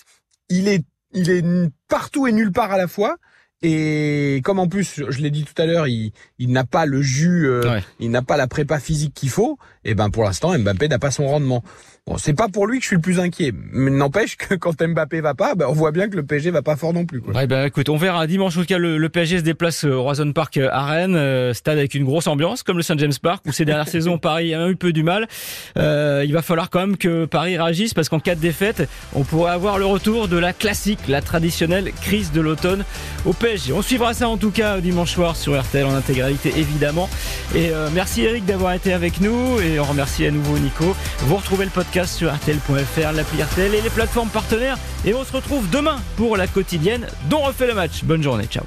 il 0.49 0.69
est 0.69 0.85
il 1.13 1.31
est 1.31 1.45
partout 1.89 2.27
et 2.27 2.33
nulle 2.33 2.53
part 2.53 2.73
à 2.73 2.77
la 2.77 2.89
fois. 2.89 3.17
Et 3.63 4.41
comme 4.45 4.61
en 4.61 4.69
plus, 4.69 5.03
je 5.09 5.19
l'ai 5.21 5.31
dit 5.31 5.45
tout 5.45 5.61
à 5.61 5.67
l'heure, 5.67 5.89
il, 5.89 6.13
il 6.39 6.53
n'a 6.53 6.65
pas 6.65 6.87
le 6.87 7.03
jus, 7.03 7.49
euh, 7.49 7.81
il 7.99 8.11
n'a 8.11 8.23
pas 8.23 8.37
la 8.37 8.47
prépa 8.47 8.79
physique 8.79 9.15
qu'il 9.15 9.31
faut. 9.31 9.59
Et 9.85 9.95
ben 9.95 10.11
pour 10.11 10.23
l'instant, 10.23 10.57
Mbappé 10.57 10.87
n'a 10.89 10.99
pas 10.99 11.11
son 11.11 11.27
rendement. 11.27 11.65
Bon, 12.09 12.17
c'est 12.17 12.33
pas 12.33 12.49
pour 12.49 12.67
lui 12.67 12.79
que 12.79 12.85
je 12.85 12.87
suis 12.87 12.97
le 12.97 13.03
plus 13.03 13.21
inquiet, 13.21 13.53
mais 13.55 13.91
n'empêche 13.91 14.39
que 14.39 14.55
quand 14.59 14.83
Mbappé 14.83 15.21
va 15.21 15.35
pas, 15.35 15.55
ben 15.55 15.67
on 15.69 15.73
voit 15.73 15.93
bien 15.93 16.09
que 16.09 16.17
le 16.17 16.23
PSG 16.23 16.51
va 16.51 16.63
pas 16.63 16.75
fort 16.75 16.95
non 16.95 17.05
plus. 17.05 17.21
Quoi. 17.21 17.35
Ouais, 17.35 17.47
ben 17.47 17.67
écoute, 17.67 17.91
on 17.91 17.99
verra 17.99 18.27
dimanche 18.27 18.57
en 18.57 18.61
tout 18.61 18.67
cas 18.67 18.79
le, 18.79 19.09
PSG 19.09 19.39
se 19.39 19.43
déplace 19.43 19.85
au 19.85 20.03
Roison 20.03 20.33
Park 20.33 20.57
euh, 20.57 20.69
à 20.73 20.87
Rennes, 20.87 21.17
euh, 21.17 21.53
stade 21.53 21.77
avec 21.77 21.95
une 21.95 22.05
grosse 22.05 22.27
ambiance 22.27 22.63
comme 22.63 22.79
le 22.79 22.83
Saint 22.83 22.97
James 22.97 23.13
Park 23.21 23.43
où 23.47 23.53
ces 23.53 23.67
dernières 23.67 23.89
saisons 23.89 24.17
Paris 24.17 24.55
a 24.55 24.67
eu 24.67 24.73
un 24.73 24.75
peu 24.75 24.93
du 24.93 25.03
mal. 25.03 25.29
Euh, 25.77 26.23
il 26.25 26.33
va 26.33 26.41
falloir 26.41 26.71
quand 26.71 26.81
même 26.81 26.97
que 26.97 27.27
Paris 27.27 27.59
réagisse 27.59 27.93
parce 27.93 28.09
qu'en 28.09 28.21
cas 28.21 28.35
de 28.35 28.41
défaite, 28.41 28.89
on 29.15 29.25
pourrait 29.25 29.53
avoir 29.53 29.79
le 29.79 29.85
retour 29.85 30.29
de 30.29 30.39
la 30.39 30.55
classique, 30.55 31.01
la 31.09 31.21
traditionnelle 31.21 31.93
crise 32.01 32.33
de 32.33 32.41
l'automne 32.41 32.85
au 33.27 33.35
On 33.75 33.81
suivra 33.81 34.13
ça 34.13 34.29
en 34.29 34.37
tout 34.37 34.51
cas 34.51 34.79
dimanche 34.81 35.13
soir 35.13 35.35
sur 35.35 35.59
RTL 35.59 35.87
en 35.87 35.95
intégralité 35.95 36.53
évidemment. 36.57 37.09
Et 37.55 37.71
euh, 37.71 37.89
merci 37.93 38.23
Eric 38.23 38.45
d'avoir 38.45 38.75
été 38.75 38.93
avec 38.93 39.21
nous 39.21 39.59
et 39.61 39.81
on 39.81 39.85
remercie 39.85 40.27
à 40.27 40.31
nouveau 40.31 40.59
Nico. 40.59 40.95
Vous 41.21 41.37
retrouvez 41.37 41.65
le 41.65 41.71
podcast 41.71 42.15
sur 42.15 42.35
RTL.fr, 42.35 43.13
l'appli 43.13 43.43
RTL 43.43 43.75
et 43.75 43.81
les 43.81 43.91
plateformes 43.91 44.29
partenaires. 44.29 44.77
Et 45.07 45.15
on 45.15 45.25
se 45.25 45.33
retrouve 45.33 45.69
demain 45.71 45.97
pour 46.17 46.37
la 46.37 46.47
quotidienne 46.47 47.07
dont 47.31 47.39
on 47.39 47.47
refait 47.47 47.67
le 47.67 47.75
match. 47.75 48.05
Bonne 48.05 48.23
journée, 48.23 48.45
ciao. 48.45 48.65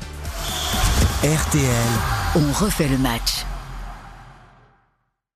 RTL, 1.23 1.63
on 2.35 2.51
refait 2.51 2.87
le 2.87 2.97
match. 2.97 3.45